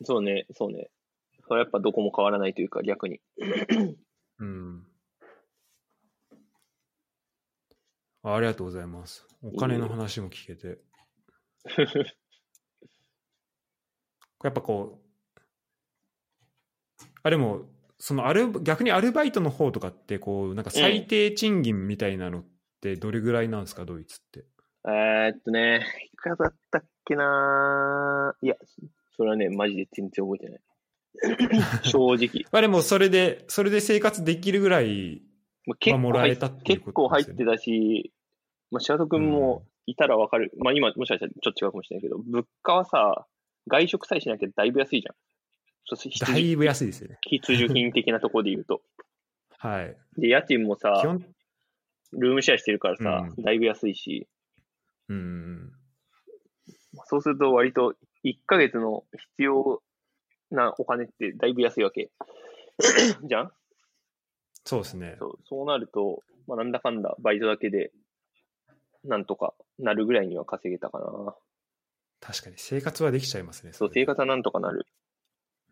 [0.03, 0.89] そうね、そうね。
[1.47, 3.21] それはやっぱどこも変わらないというか、逆に。
[4.39, 4.85] うん。
[8.23, 9.25] あありがとうございます。
[9.41, 10.79] お金の話も聞けて。
[14.43, 15.01] やっぱこ
[16.99, 17.69] う、あ、でも、
[17.99, 22.45] そのアル、逆にアルバイトの方とかって、こう、なんか最低賃金みたいなのっ
[22.81, 24.45] てどれぐらいなんですか、ドイツって？
[24.85, 28.55] えーっとね、いくらだったっけないや、
[29.15, 30.61] それはね、マジで全然覚えてない。
[31.83, 32.45] 正直。
[32.51, 35.21] まあでも、それで、それで生活できるぐらい、
[35.65, 38.13] まあ、もら構入っえたっていう結構ことですよね入ってたし、
[38.71, 40.51] まあ、シャド君もいたらわかる。
[40.57, 43.27] まあ今、もしかしたらちょっと違うかもしれないけど、物価はさ、
[43.67, 45.15] 外食さえしなきゃだいぶ安いじゃん。
[46.33, 47.17] だいぶ安いですよね。
[47.21, 48.81] 必需品的なところで言うと。
[49.59, 49.95] はい。
[50.17, 51.01] で、家賃もさ
[52.11, 54.27] ルームシェアしてるからさ、うだいぶ安いし、
[55.09, 55.71] うん。
[57.05, 59.81] そうすると割と1ヶ月の必要
[60.51, 62.11] なお金ってだいぶ安いわけ。
[63.27, 63.51] じゃん？
[64.65, 65.15] そうですね。
[65.19, 67.91] そうそうなると、まあ、なんだかんだバイトだけで、
[69.03, 71.35] なんとかなるぐらいには稼げたかな。
[72.21, 73.73] 確かに、生活はできちゃいますね。
[73.73, 74.87] そう、れ生活はなんとかなる。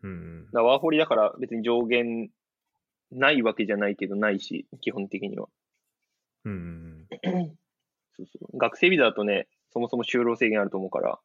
[0.02, 0.50] うん。
[0.52, 2.30] だワーホリだから別に上限
[3.10, 5.48] ないわけじゃないけど、ないし、基本的には。
[6.44, 7.06] うん。
[8.16, 11.18] そうそう学生ビザだとね、そもそも就労制限あると思うから、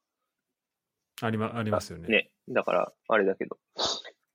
[1.22, 2.08] ありま、ありますよね。
[2.08, 3.58] ね、だから、あれだけど、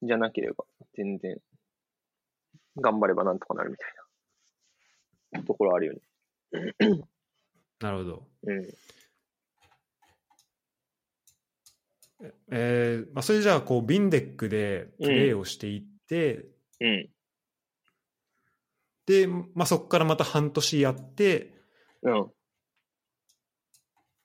[0.03, 1.39] じゃなければ、全然、
[2.77, 3.95] 頑張ればなんとかなるみたい
[5.33, 6.01] なところあるよね。
[7.81, 8.27] なるほど。
[8.43, 8.69] うん。
[12.51, 16.47] えーまあ、それじゃあ、こう、ビンデックでプレーをしていって、
[16.81, 17.11] うん。
[19.07, 21.55] で、まあ、そこからまた半年やって、
[22.03, 22.33] うん。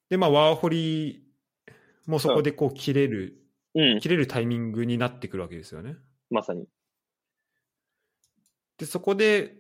[0.10, 1.24] で、まあ、ワーホリ
[2.06, 3.44] もそこでこう、切れる、
[3.76, 4.00] うん。
[4.00, 5.96] 切れるタイミングになってくるわけですよね。
[6.30, 6.66] まさに。
[8.78, 9.56] で、そこで、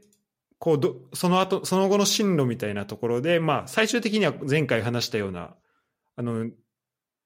[0.59, 5.55] こうど、その後、その後の進路みたいなところで、まあ、最終的には前回話したような、
[6.15, 6.49] あの、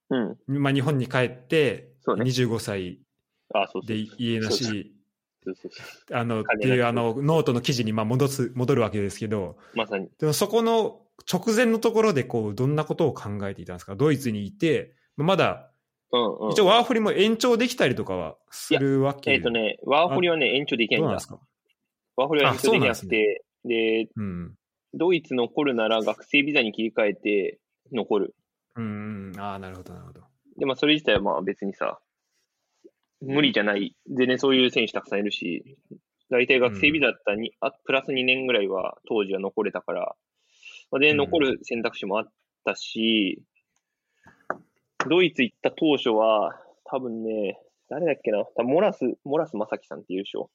[0.10, 0.38] うん。
[0.48, 3.00] まあ、日本に帰って、そうね25歳
[3.54, 4.94] あ、そうそうで家なし、
[5.44, 10.10] そうそうそうあの、っていうあの、ノートの記事にまあ戻す、戻るわけですけど、まさに。
[10.20, 11.01] でもそこの
[11.32, 13.96] 直前のところで、こう、どんなことを考えていたんですか？
[13.96, 15.72] ドイツにいて、まだ、
[16.12, 16.52] うんうん。
[16.52, 21.28] 一応ワーホリも延長できたりとかはするわけえっ、とね、ワーホリはね、延長できないんです。
[21.28, 21.40] か？
[22.18, 24.56] ワーホリは延長できなくて、でうん。
[24.94, 27.60] ドイツ残るなら学生ビザに切り替えて
[27.94, 28.36] 残る。
[28.76, 29.40] うん、うん。
[29.40, 30.22] ああ、なるほど、なるほど。
[30.58, 32.02] で、まあ、それ自体はまあ別にさ、
[33.22, 33.96] 無理じゃない。
[34.10, 35.78] 全然そういう選手たくさんいるし、
[36.30, 40.16] 大体学生ビザだったらに、あプラス2年ぐらいは当時は残れたから、まあ、
[41.00, 42.32] で、うん残る選択肢もあっ
[42.66, 43.42] たし、
[45.10, 50.50] ドイツ行った当初は、多分ね、誰だっけな、多分モラス、モラス正樹さんっていうでしょ。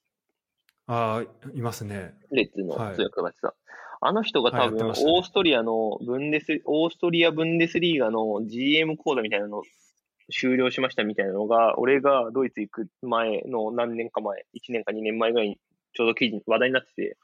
[0.86, 2.14] ああ、いますね。
[2.30, 2.94] レッツのはい。
[2.94, 3.54] 通訳がさ、
[4.00, 9.62] あの人が多分、オーストリアのブンデス、オーストリアブンデスリーガの GM 講座みたいなのを
[10.30, 15.58] 終了しましたみたいなのが、俺がドイツ行く前の何年か前、1年か2年前ぐらいに
[15.94, 17.16] ちょうど記事、話題になってて、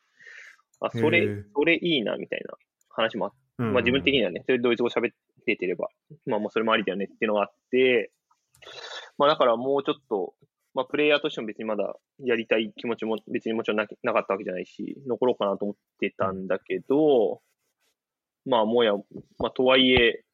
[0.80, 2.54] あ、それそれいいな、みたいな
[2.92, 5.14] 話もあって、うんまあ自分的にはね、それでドイツ語喋っ
[5.44, 5.88] ててれば、
[6.26, 8.10] まあもうそれもありだよねっていうのがあって、
[9.18, 10.34] まあだからもうちょっと、
[10.74, 17.40] まあプレイヤーとしても別にまだやりたい気持ちも別にもちろんななかったわけじゃないし、残ろうかなと思ってたんだけど、
[18.46, 18.92] まあもうや、
[19.38, 20.24] まあとはいえ、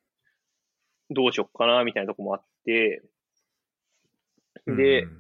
[1.11, 3.03] どうしよっかなみたいなとこもあって、
[4.67, 5.19] で、うん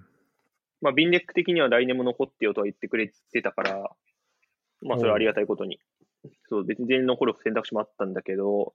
[0.81, 3.91] まあビンデック的には来年も残ってよとは言ってくれてたから、
[4.83, 5.81] まあそれはありがたいことに。
[6.49, 8.75] そう、別に全員残る選択肢もあったんだけど、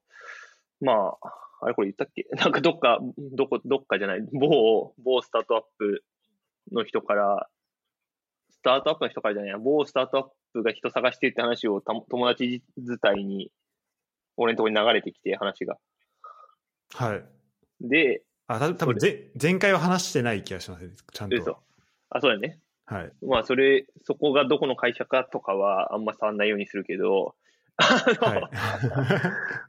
[0.81, 1.29] まあ、
[1.61, 2.27] あれこれ言ったっけ？
[2.35, 6.03] なんかどっか、どこ、どっかじゃない、某、某スタートアップ
[6.71, 7.49] の人から、
[8.49, 13.51] スタートアップの人からじゃないや、某スタートアップが人探してって話をた友達伝いに、
[14.37, 15.77] 俺のところに流れてきて話が。
[16.93, 17.25] はい。
[17.81, 20.93] で、あ、た多分ぜ前回は話してない気がしますね。
[21.11, 21.35] ちゃんと。
[21.35, 21.57] 嘘。
[22.09, 22.59] あ、そうだよね。
[22.85, 23.11] はい。
[23.21, 27.35] まあ、それ、そこがどこの会社かとかはあんま触んないようにするけど、
[27.77, 28.41] あのはい。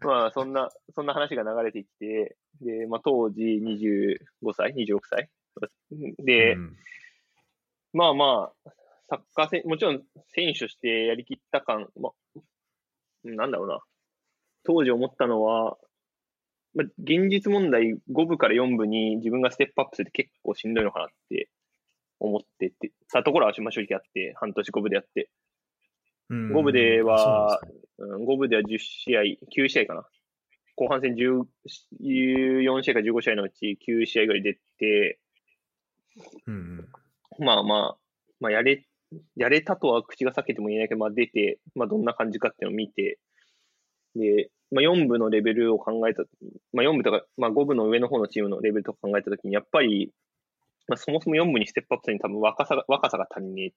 [0.04, 5.30] まあ、そんな、そんな話が流れてきて、で、まあ、当時25歳 ?26 歳
[6.18, 6.76] で、うん
[7.94, 8.70] まあまあ、
[9.08, 10.02] サッカー選もちろん
[10.34, 12.40] 選手としてやりきった感、まあ、
[13.22, 13.80] なんだろうな。
[14.64, 15.76] 当時思ったのは、
[16.74, 21.48] まあ、現実問題5部から4部に自分がステップアップするって結構しんどいのかなって
[22.18, 25.30] 思っててたところはまあ正直あって、半年5部でやって。
[26.30, 26.52] うん。
[26.52, 30.04] 5部では、そうなんですねうん、5部では10試合、9試合かな。
[30.76, 31.44] 後半戦10
[32.02, 35.20] 14試合か15試合のうち9試合ぐらい出て、
[36.46, 36.88] うん
[37.38, 37.96] まあまあ、
[38.40, 38.84] まあやれ、
[39.36, 43.18] やれたとは口が裂けても言えないけど、まあ出て、まあどんな感じかっていうのを見て、
[44.16, 46.22] で、まあ4部のレベルを考えた、
[46.72, 50.12] まあ4部とか、まあ5部の上の方のチームのレベルとか考えたときに、やっぱり、
[50.88, 53.72] まあそもそも4部にステップアップするに多分若さが、若さが足りね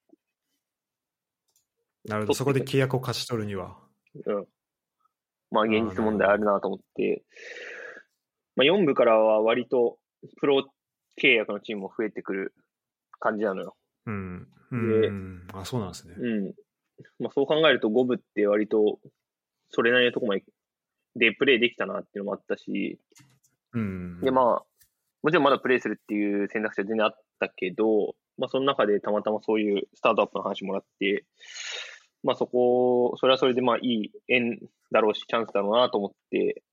[2.07, 3.77] なるほど、そこで契約を勝ち取るには。
[4.15, 4.31] え。
[4.31, 4.47] うん。
[5.51, 7.23] まあ現実問題あるなと思って、
[8.55, 9.97] まあ4部からは割と
[10.39, 10.67] プロ
[11.21, 12.53] 契約のチームも増えてくる
[13.19, 13.75] 感じなのよ。
[14.05, 14.47] うん。
[14.71, 15.47] でうん。
[15.53, 16.15] あ、そうなんですね。
[16.17, 16.53] うん。
[17.19, 18.99] まあ、そう考えると、五部って割と、
[19.69, 20.43] それなりのとこまで
[21.15, 22.99] でプレイできたなっていうのもあったし、
[23.73, 24.21] うん。
[24.21, 24.65] で、まあ、
[25.23, 31.25] もちろんまだプレイするっていう選択肢は全然あったけど、まあ、その中でたまたまそういうスタートアップの話もらって、
[32.23, 34.59] まあ、そこ、それはそれでまあいい縁
[34.91, 36.63] だろうし、チャンスだろうなと思って、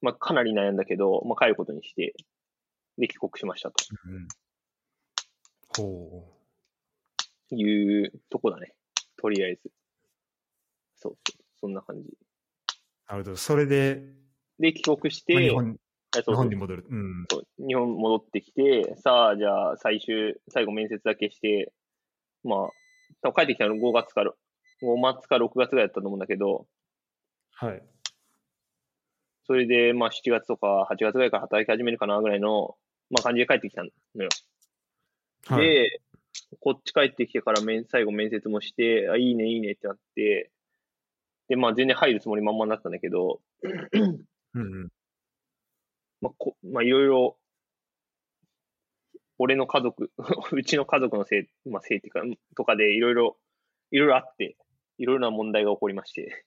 [0.00, 2.14] まあ、かなり悩んだけど、まあ、帰ることにして、
[2.98, 3.76] で、帰国しましたと
[4.06, 4.28] うん
[5.76, 6.34] ほ
[7.50, 8.74] いうとこだね。
[9.16, 9.70] とりあえず。
[10.96, 12.08] そうそう、そんな感じ。
[12.08, 12.12] う。
[13.08, 13.36] なるほど。
[13.36, 14.02] それで、
[14.58, 15.78] で、帰国して、日本
[16.48, 16.86] に戻る。
[16.88, 17.24] うん。
[17.30, 21.72] そう日本戻ってきて、さあ、じゃあ、最終、最後面接だけして、
[22.44, 22.58] まあ、
[23.22, 24.32] 多分帰ってきたの5月から、
[24.84, 26.66] 5月か6月ぐらいだったと思うんだけど、
[27.52, 27.82] はい。
[29.46, 32.76] それで、まあ、7月とか8月ぐらいから働き始めるかなぐらいの、
[33.10, 33.88] まあ、感じで帰ってきたの
[34.22, 34.28] よ。
[35.46, 36.00] はい、で、
[36.60, 40.50] こっち帰ってきてから面最後面接もして、あ、いいね、いいねってなって、
[41.48, 44.24] で、まあ、全然入るつもりまんまになったんだけど、うん
[44.54, 44.88] うん。
[46.22, 47.36] まあ、こまあ、いろいろ、
[49.38, 50.10] 俺の家族、
[50.52, 52.22] うちの家族のせい、まあ、せいっていうか、
[52.56, 53.36] とかでいろいろ、
[53.90, 54.56] いろいろあって、
[54.98, 56.44] いろいろな問題が起こりまして、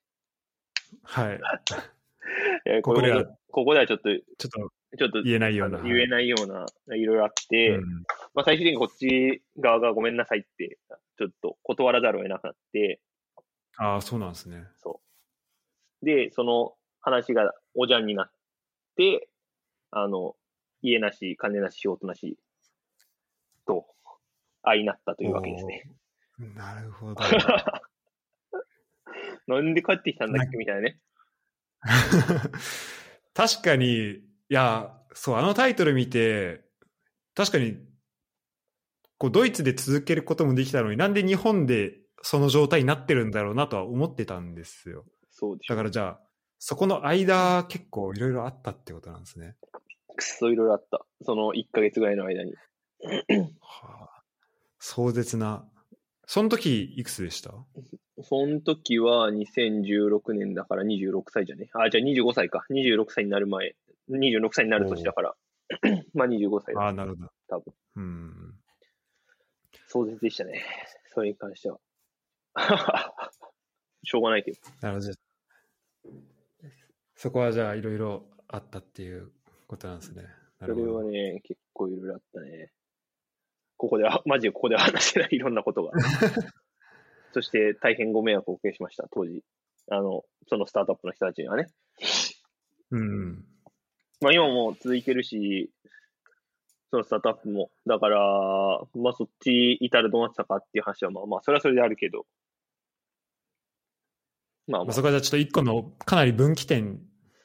[1.04, 1.40] はい。
[2.66, 5.82] えーここではここではちょっと、ちょっとちょっと言えないような。
[5.82, 10.78] 言えないような、いろいろあって、うんまあ、最終的にこっち側がごめんなさいって、
[11.18, 13.02] ちょっと断らざるを得なくなって、
[13.78, 14.66] ああ、そうなんですね。
[16.02, 18.32] で、その話がおじゃんになっ
[18.96, 19.30] て、
[19.92, 20.36] あの、
[20.82, 22.38] 家なし、金なし、仕事なし、
[23.66, 23.88] と、
[24.64, 25.90] 相なったというわけですね。
[26.56, 27.16] なるほど。
[29.48, 30.58] なんで帰ってきたんだっけ？
[30.58, 31.00] みたいなね。
[33.34, 36.66] 確かに、いや、そう、あのタイトル見て、
[37.36, 37.78] 確かに、
[39.18, 45.06] こう、ドイツで続けることもできたのになんで日本でその状態になってるんだろうなとは思ってたんですよ。
[45.30, 45.74] そうでしょ。
[45.74, 46.20] だからじゃあ、
[46.60, 49.56] そこの間、結構いろいろあったってことなんですね。
[50.16, 51.06] くっそいろいろあった。
[51.22, 52.54] その1ヶ月ぐらいの間に。
[53.62, 54.24] はあ、
[54.80, 55.68] 壮絶な。
[56.30, 57.54] その時、いくつでした？
[58.22, 61.70] その時は2016年だから26歳じゃね？
[61.74, 62.66] あ、じゃあ25歳か。
[62.70, 63.76] 26歳になる前。
[64.12, 65.36] 26歳になる年だから。
[66.14, 66.82] まあ25歳だ。
[66.82, 67.30] ああ、なるほど。
[67.48, 67.74] 多分。
[67.96, 68.56] うん。
[69.88, 70.64] 壮絶でしたね。
[71.14, 71.80] それに関しては。
[74.04, 74.58] しょうがないけど。
[74.82, 75.14] なるほど。
[77.16, 79.32] そこはじゃあ、いろいろあったっていう
[79.68, 80.24] ことなんですね。
[80.60, 82.72] なそれはね、結構いろいろあったね。
[83.78, 85.92] ここでは、 マジでここでは話せないいろんなことが。
[87.34, 89.44] そして大変ご迷惑をおかけしました、当時。
[89.90, 91.68] あの、そのスタートアップの人たちにはね。
[92.92, 93.46] うん。
[94.22, 95.72] まあ今も続いてるし、
[96.90, 97.70] そのスタートアップも。
[97.86, 98.20] だから、
[98.96, 102.26] まあそっち至るどうなってたかっていう話はまあまあ、それはそれであるけど。
[104.68, 107.00] まあまあ、まあそ、こはじゃあちょっと一個のかなり分岐点、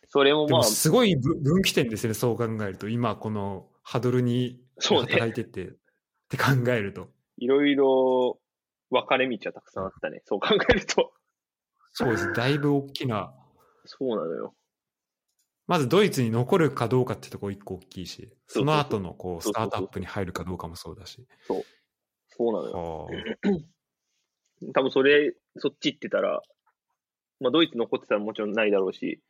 [0.08, 2.88] それもまあすごいぶ分岐点ですね、そう考えると。
[2.88, 5.74] 今、このハドルにそうね働いてて、
[6.32, 7.08] って考えると。
[7.36, 8.38] いろいろ
[8.90, 10.22] 分かれ道はたくさんあったね。
[10.24, 11.12] そう考えると。
[11.92, 12.32] そうです。
[12.32, 13.34] だいぶ大きな。
[13.84, 14.54] そうなのよ。
[15.66, 21.26] まずドイツに残るかどうかってとこ一個大きいし、そうそうその後のこうそうそうそうスタートアップに入るかどうかもそうだし。
[21.46, 23.06] そうなのよ。
[23.06, 23.08] は
[24.74, 26.40] 多分それ、そっち行ってたら、
[27.40, 29.20] まあドイツ残ってたらもちろんないだろうし、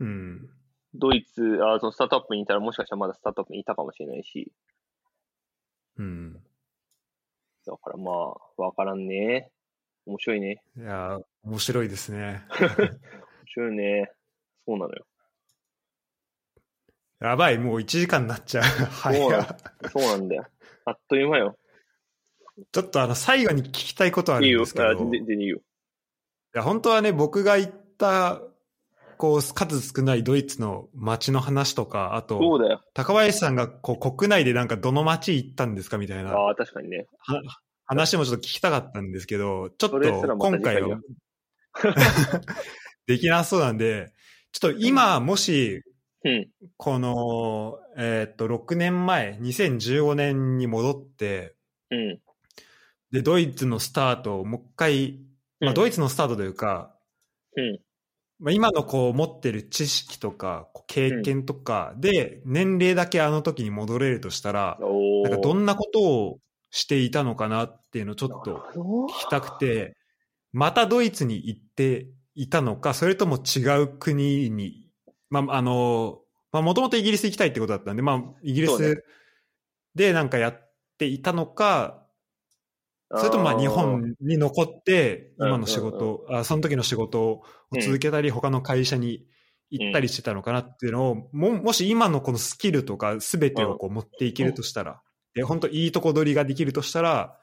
[0.00, 0.50] あ、うん。
[0.94, 4.52] ドイツ、あそのスタートアップにいたらもしかしたらまだスタートアップにいたかもしれないし、
[5.98, 6.32] うん。
[7.66, 9.50] だからまあ、わからんね。
[10.06, 10.62] 面白いね。
[10.76, 12.42] いやー、面白いですね。
[12.58, 12.68] 面
[13.46, 14.10] 白いね。
[14.66, 15.04] そうなのよ。
[17.20, 18.64] やばい、もう1時間になっちゃう。
[18.64, 19.42] そうな早
[19.82, 20.46] のそうなんだよ。
[20.84, 21.58] あっという間よ。
[22.72, 25.60] ちょっとあの、最後に聞きたいことあるんですけど、全然全然いいよ。
[26.54, 28.40] や、本当はね、僕が行った、
[29.18, 32.82] こう、数少ないドイツの街の話とか、あそと、うだよ。
[32.94, 37.06] 高林さんがこう国内でなんかどの街行ったんですかみたいなああ、確かにね。
[37.18, 37.42] は
[37.84, 41.00] 話もちょっと聞きたかったんですけど、ちょっと今回は
[43.06, 44.12] できなそうなんで、
[44.52, 45.82] ちょっと今もし、
[46.24, 46.48] うん。
[46.76, 51.54] この、えーっと、6年前、2015年に戻って、
[51.90, 52.20] うん。
[53.12, 55.20] で、ドイツのスタートをもう一回、
[55.60, 56.94] まあ、うんドイツのスタートというか、
[57.56, 57.80] うん。
[58.40, 66.38] まあ、今のこう持ってる知識とか、経験とかで、年齢だけあの時に戻れるとしたら、おなんかどんんなことを
[66.70, 68.62] していたのかなっていうのをちょっと
[69.12, 69.96] 聞きたくて、
[70.52, 74.86] またドイツに行っていたのか、それとも違う国に、
[75.30, 76.20] まあ、あの、
[76.52, 79.04] まあ、もともとイギリス行きたいってことだったんで、まあ、イギリス
[79.94, 82.06] でなんかやっていたのか、
[83.14, 87.42] それともまあ日本に残って、うん今の仕事、あその時の仕事を
[87.80, 89.24] 続けたり、他の会社に
[89.70, 95.00] 行ったりしてたのかなっていうのを、ももし今のこのスキルとか全てをこう持っていけるとしたら、
[95.34, 97.38] で本当いいとこ取りができるとしたら、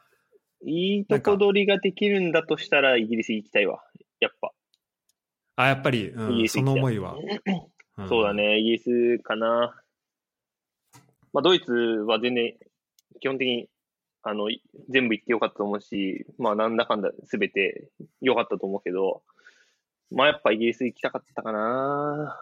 [0.65, 3.83] いいとこ取りができるんだとしたら、イギリス行きたいわ。
[4.19, 4.51] やっぱ。
[5.55, 7.15] あ、やっぱり、うんその思いは。
[8.03, 8.33] んそうだ。
[8.33, 9.81] ね、イギリスかな。
[11.31, 12.53] まあ、ドイツは全然、
[13.21, 13.69] 基本的に、
[14.27, 17.89] あの、い全部行ってよかったと思うし、まあ、なんだかんだ全て
[18.21, 19.21] 良かったと思うけど、
[20.09, 22.35] まあ、やっぱイギリス行きたかったかな。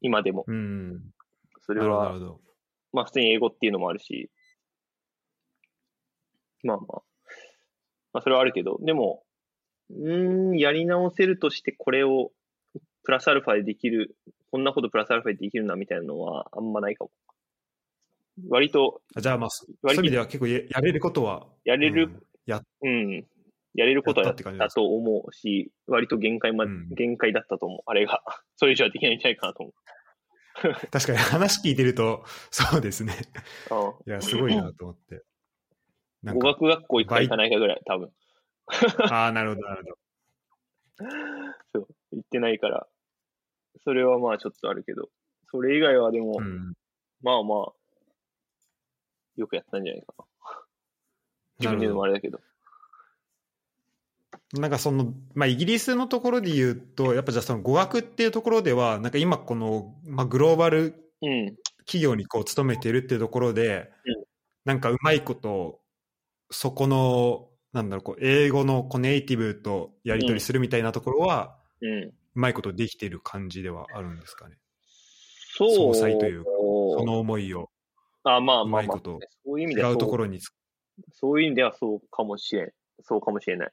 [0.00, 0.44] 今でも。
[0.46, 1.00] うん。
[1.62, 2.40] それはる、ほど。
[2.92, 4.30] まあ、普通に英語っていうのもあるし、
[6.62, 7.02] まあまあ、
[8.12, 9.24] まあ、それはあるけど、でも、
[9.90, 12.30] うーん、やり直せるとしてこれを
[13.02, 14.16] プラスアルファでできる、
[14.52, 17.10] こんなことプラスアルファでできるなみたいなのはあんまないかも。
[18.48, 23.26] 割とあじゃあ、まあ、そそういう意味では結構ややれることは、やれるうんやうん。
[23.74, 27.80] やれることはやったと思うし、割と限界ま、うん限界だったと思う。
[27.86, 28.22] あれが。
[28.56, 29.72] それ以上はできないんじゃないかなと思
[30.90, 33.14] 確かに話聞いてると、そうですね。
[33.70, 34.08] う。
[34.08, 35.24] いや、すごいなと思って。
[36.22, 38.12] 語か、学学校行くか行かないかぐらい、多分。
[39.10, 41.10] ああ、なるほど、なるほど。
[41.72, 41.88] そう。
[42.12, 42.86] 行ってないから。
[43.82, 45.08] それはまあちょっとあるけど。
[45.50, 46.74] それ以外はでも、うん。
[47.20, 47.72] まあまあ、
[49.36, 50.24] よくやったんじゃないかな。
[51.60, 52.40] 自分で言うのもあれだけど。
[54.52, 61.56] なんかその、まあ、イギリスのところで言うと、やっぱじゃあその語学っていうところでは、なんか今この、まあ、グローバルうん。
[61.86, 64.24] 企業にこう勤めてるっていうところで、うん
[64.64, 65.80] なんかうまいこと、
[66.50, 72.04] そこの、なんだろう、こう英語のこうネイティブとやり取りするみたいなところは、うん。
[72.04, 74.56] うまいことできてる感じではあるんですかね。
[75.58, 75.94] そう。
[75.94, 77.68] 総裁というかその思いを
[78.24, 79.00] あまあうまあまあ、
[79.44, 80.50] そういう意味ではそう違うところにつ
[81.12, 82.72] そういう意味ではそうかもしれん。
[83.02, 83.68] そうかもしれない。
[83.68, 83.70] い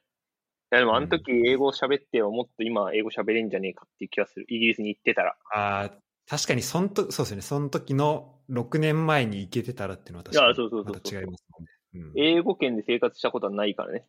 [0.74, 4.46] やでもあの時英語を喋ってはもっと今英語喋れんじゃねえかっていう気がする。
[4.48, 5.36] イギリスに行ってたら。
[5.52, 5.90] ああ、
[6.28, 11.70] 確かにそんと、そうですね、その時の6年前に行けてたらっていうのは確かにそう違いますもんね。
[11.94, 14.06] うん英語圏で生活したことはないからね。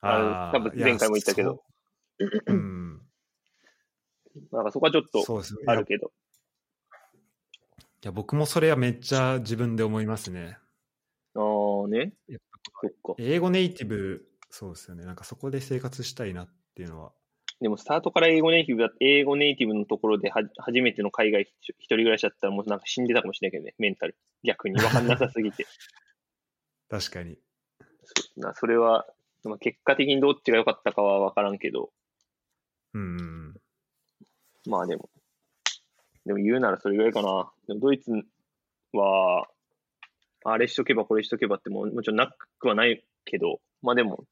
[0.00, 1.64] あの多分前回も言ったけど。
[2.20, 3.02] ううん。
[4.52, 5.24] なんかそこはちょっと。
[5.66, 6.12] あるけど。
[8.04, 10.58] いや、僕もそれはめっちゃ自分で思いますね。
[11.34, 12.12] ああね。
[13.16, 15.06] 英語ネイティブ、そうですよね。
[15.06, 17.12] なんかそこで生活したいなっていうのは。
[17.62, 24.18] でもスタートから英語ネイティブだ英語ネイティブのところでは初めての海外一人暮らしだったらもうなんか死んでたかもしれないけどね、メンタル。
[24.42, 25.64] 逆に分かんなさすぎて。
[26.90, 27.38] 確かに。
[28.02, 29.06] そうなそれは、
[29.44, 31.90] まあ、結果的にどっちが良かったかは分からんけど、
[32.92, 33.54] うんうん。
[34.66, 35.08] まあでも、
[36.26, 37.50] でも言うならそれぐらいかな。
[37.66, 38.10] でもドイツ
[38.92, 39.46] は、
[40.44, 44.24] あれしとけばこれしとけばってももちろんなくはないけど、まあでも、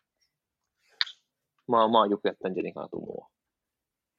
[1.67, 3.07] まあまあよくやったんじゃないかなと思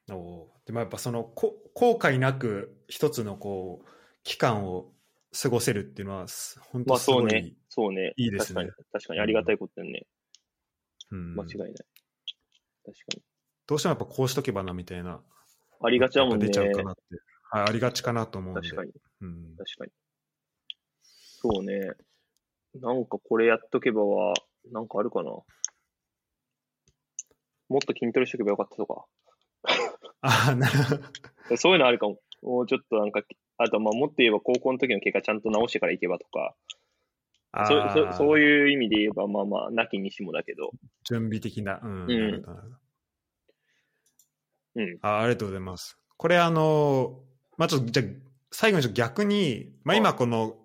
[0.08, 0.18] うわ。
[0.18, 3.90] おーでもやっぱそのこ後悔なく一つのこう
[4.24, 4.92] 期間を
[5.42, 8.14] 過ごせるっていうのはす本まあ当すごい、そうね、そうね。
[8.18, 10.06] いいですね確かに、確かにありがたいことだよね。
[11.12, 11.70] うん間違いない。
[11.70, 11.86] 確か
[13.16, 13.22] に。
[13.66, 15.22] どうしてもやっぱこうしとけばなみたいな
[15.82, 16.48] ありがちだもんね。
[16.48, 17.02] 出ちゃうかなって、
[17.54, 18.92] はい、ありがちかなと思うんで確かに、
[19.22, 19.92] うん、確かに。
[21.04, 21.92] そうね。
[22.82, 24.34] なんかこれやっとけばは、
[24.72, 25.30] なんかあるかな。
[25.30, 25.44] も
[27.78, 29.06] っと筋トレしとけばよかったとか。
[30.22, 30.96] ああなるほ
[31.52, 32.20] ど そういうのあるかも。
[32.42, 33.22] もうちょっとなんか、
[33.58, 36.56] あとまあもっと言えば高校の時の結果ちゃんと直してから行けばとか、
[37.68, 40.72] そそそういう意味で言えばまあまあ、なきにしもだけど。
[41.04, 42.46] 準備的な、うんうん
[44.76, 44.98] うん。
[45.04, 47.22] あありがとうございますこれあの
[47.58, 48.06] まあちょっとじゃあ
[48.52, 50.56] 最後にちょっと逆に、まあ、今この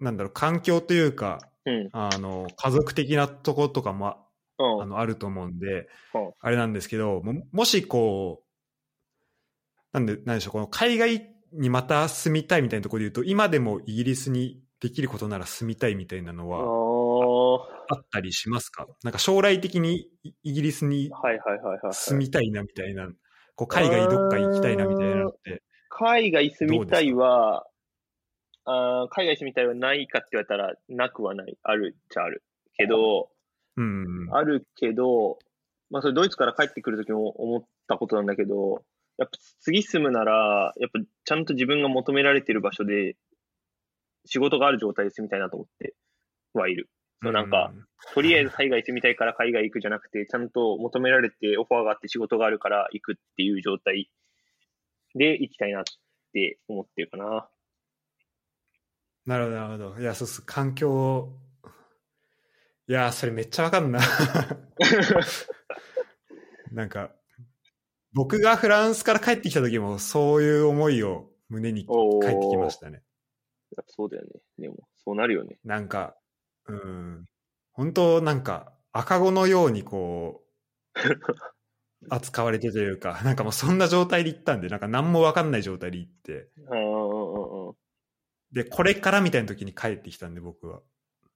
[0.00, 1.88] なんだろう環境というかうん。
[1.92, 4.16] あの家族的なところとかも
[4.58, 4.82] うん。
[4.82, 8.46] あのあると思うんで、うんあれなんですけど、ももしこう、
[9.92, 17.62] なんで、なんでしょう、この海外にまた住みたいみたいなところで言うと、今でもイギリスにできることなら住みたいみたいなのはー、
[17.94, 18.86] あったりしますか？
[19.02, 21.10] なんか将来的にイイギリスに。
[21.92, 23.08] 住みたいなみたいな、
[23.54, 25.62] こう海外どっか行きたいなみたいなのって、
[26.00, 27.66] 海外住みたいは、
[28.64, 31.58] あー海外住みたいはないかって言われたら、なくはない。
[31.62, 32.42] あるっちゃある。
[32.74, 33.28] けど、
[33.76, 35.38] うん、あるけど、
[35.90, 38.82] まあそれドイツから帰ってくるときも思ったことなんだけど、
[39.18, 43.16] やっぱ次住むなら、やっぱちゃんと自分が求められてる場所で
[44.24, 45.94] 仕事がある状態で住みたいなと思って
[46.54, 46.88] はいる。
[47.22, 47.70] そうなんか、
[48.14, 54.08] とりあえず海外住みたいから海外行くじゃなくて、ちゃんと求められてオファーがあって仕事があるから行くっていう状態
[55.14, 55.84] で行きたいなっ
[56.32, 57.48] て思ってるかな。
[59.26, 60.00] なるほど、なるほど。
[60.00, 60.42] いや、そうっす。
[60.42, 61.32] 環境、
[62.88, 64.00] いや、それめっちゃわかんな。
[66.72, 67.14] なんか、
[68.12, 73.02] 僕がフランスから帰ってきた時も、そういう思いを胸に帰ってきましたね。
[73.76, 74.30] やっぱそうだよね。
[74.58, 75.58] でも、そうなるよね。
[75.64, 76.16] なんか、
[76.66, 77.26] うん、
[77.72, 80.42] 本当なんか、赤子のようにこ
[80.94, 80.94] う、
[82.08, 87.74] 扱われてというか、 なんかもうそんな状態で行ったんで、なんか何もわかんない状態で行って、うんうんうんうん。
[88.52, 90.80] で、これからみたいな時に帰ってきたんで、僕は。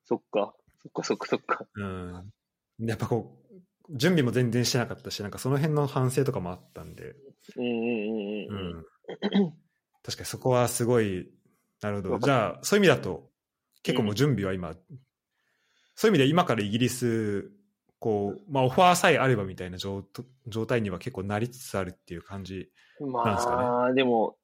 [0.05, 0.55] そっか。
[0.83, 1.67] そっかそっかそっか。
[1.75, 2.33] うん。
[2.81, 7.15] やっぱこう、準備も全然してなかったし、なんかその辺の反省とかもあったんで、
[7.57, 8.79] うんうんうんううん。
[8.81, 8.85] ん。
[10.03, 11.31] 確かにそこはすごい、
[11.81, 12.19] なるほど。
[12.19, 13.31] じゃあ、そういう意味だと、
[13.83, 14.75] 結構もう準備は今、
[15.95, 17.51] そういう意味で今からイギリス、
[18.05, 20.05] こう、まあオファーさえあればみたいな状
[20.47, 22.69] 状態には結構なりつつあるっていう感じ。
[23.01, 24.37] なんですかまあ、でも、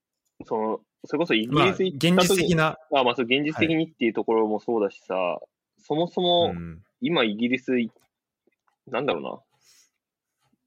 [0.46, 2.78] その、それこそイギまあ、リス行った現実的な。
[2.90, 5.40] な、あまあ、そう、現実的にっていうところもそうだしさ、
[5.78, 7.90] そもそも、うん、今イギリスい、
[8.86, 9.28] なんだろうな。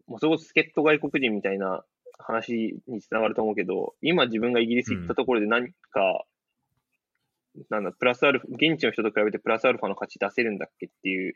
[0.06, 1.84] もうそれこそ助っ人外国人みたいな
[2.20, 6.26] 話につながると思うけど、今自分がイギリス行ったところで何か、
[7.72, 11.34] なんだ、プラスアルファ、現地の人と比べてプラスアルファの価値出せるんだっけっていう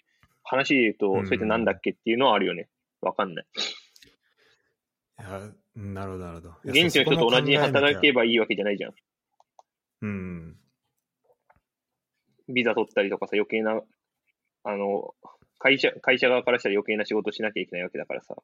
[0.50, 2.70] 話で言うと、うんそれってなんだっけっていうのはあるよね。
[3.02, 3.46] わかんない。
[5.20, 5.42] いや
[5.76, 6.54] なるほど、なるほど。
[6.64, 8.94] 現地の人と同じに働けばいいわけじゃないじゃん。
[10.02, 10.58] うん。
[12.50, 13.82] ビザ取ったりとかさ、余計な、
[14.64, 15.14] あの、
[15.60, 18.36] 会社、会社側からしたら余計な仕事しなきゃいけないわけだからさ。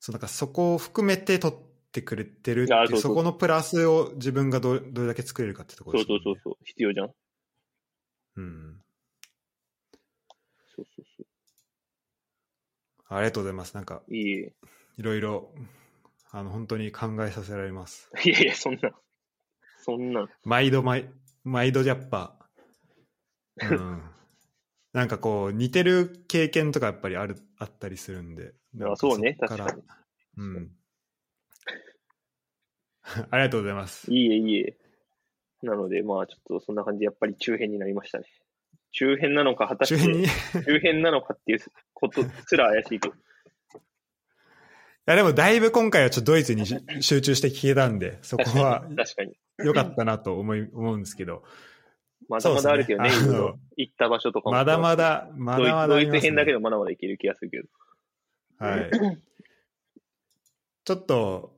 [0.00, 1.58] そう、だからそこを含めて取っ
[1.92, 6.06] てくれてるっていう、あそこのプラスを自分がどどれだけ作れるかってところそう。
[6.08, 7.10] そうそうそう、必要じゃん。
[8.36, 8.77] うん。
[10.78, 11.04] そうそう
[13.08, 13.74] そありがとうございます。
[13.74, 14.14] なんか、う。
[14.14, 14.54] いいえ。
[14.96, 15.52] いろいろ、
[16.30, 18.10] あの、本当に考えさせられます。
[18.24, 18.92] いやいや、そんな、
[19.78, 20.28] そんな。
[20.44, 21.10] 毎度毎、
[21.42, 22.38] 毎度やっぱ、
[23.62, 24.02] うん。
[24.92, 28.54] なんかこう、似てる経験とかやっぱりある、あったりするんで。
[28.74, 29.82] なんかそうねっから確かに。
[30.36, 30.76] うん。
[33.30, 34.12] ありがとうございます。
[34.12, 34.76] いいえ、いいえ。
[35.62, 38.26] なので、まあ、ちょっとそんな感じで、やっぱり中編になりましたね。
[38.92, 40.26] 中編なのか、果たして中編に、い
[40.64, 41.58] 中編なのかっていう
[41.94, 43.14] ことすら怪しいけど。
[45.06, 49.38] やでもだいぶ今回はちょっとドイツにし集中して聞けたんで、そこは確かに。
[49.64, 51.42] 良かったなと思い、思うんですけど、
[52.28, 54.56] まだまだあるけどね、ねいろいろ行った場所とかも。
[54.56, 57.68] まだまだ、まだまだあドイツ編だけどまだまだいける気がするけど。
[58.58, 58.90] はい。
[60.84, 61.56] ちょっと、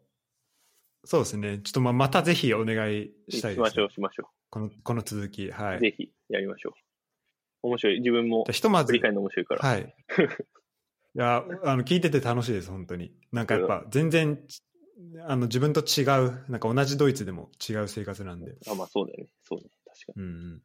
[1.04, 1.58] そうですね。
[1.58, 3.90] ちょっとまあまたぜひお願いしたいです、ねしましょう、。
[3.90, 5.50] しましょこの、この続き。
[5.50, 5.76] はう。
[5.76, 5.80] い。
[5.80, 6.89] ぜひやりましょう。
[7.62, 7.98] 面白い。
[8.00, 9.68] 自分もひとまず振り、返るの面白いから。
[9.68, 9.94] はい。
[11.16, 13.12] いや、あの、聞いてて楽しいです、本当に。
[13.32, 14.40] なんかやっぱ、全然、
[15.26, 18.56] あの、自分と違う、なんか同じドイツでも違う生活なんで。
[18.68, 19.30] あ、まあそうだよね。
[19.42, 19.64] そうね。
[19.86, 20.62] 確かうんうん。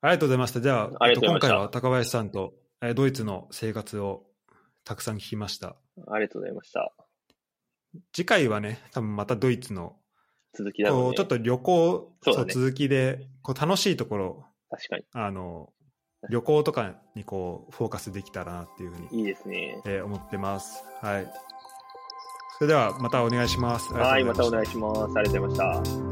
[0.03, 0.61] ありがとうございました。
[0.61, 4.25] じゃあ、と今回は高林さんと、えードイツの生活を
[4.84, 5.75] たくさん聞きました。
[5.97, 6.03] に。
[6.07, 6.91] ありがとうございました。
[8.13, 9.97] 次回はね、多分またドイツの、
[10.53, 10.95] 続きだね。
[10.95, 15.69] こうちょっと旅行、そうだね続きで、こう楽しいところ、確かあの、
[16.30, 19.19] 旅行とかにこう、フォーカスできたらなっていうふうに、に。
[19.19, 19.82] いいですね。
[19.86, 20.84] えー思ってます。
[21.01, 21.28] はい。
[22.57, 23.91] それではまたお願いします。
[23.93, 25.17] はい、またお願いいします。
[25.17, 26.11] ありがとうございました。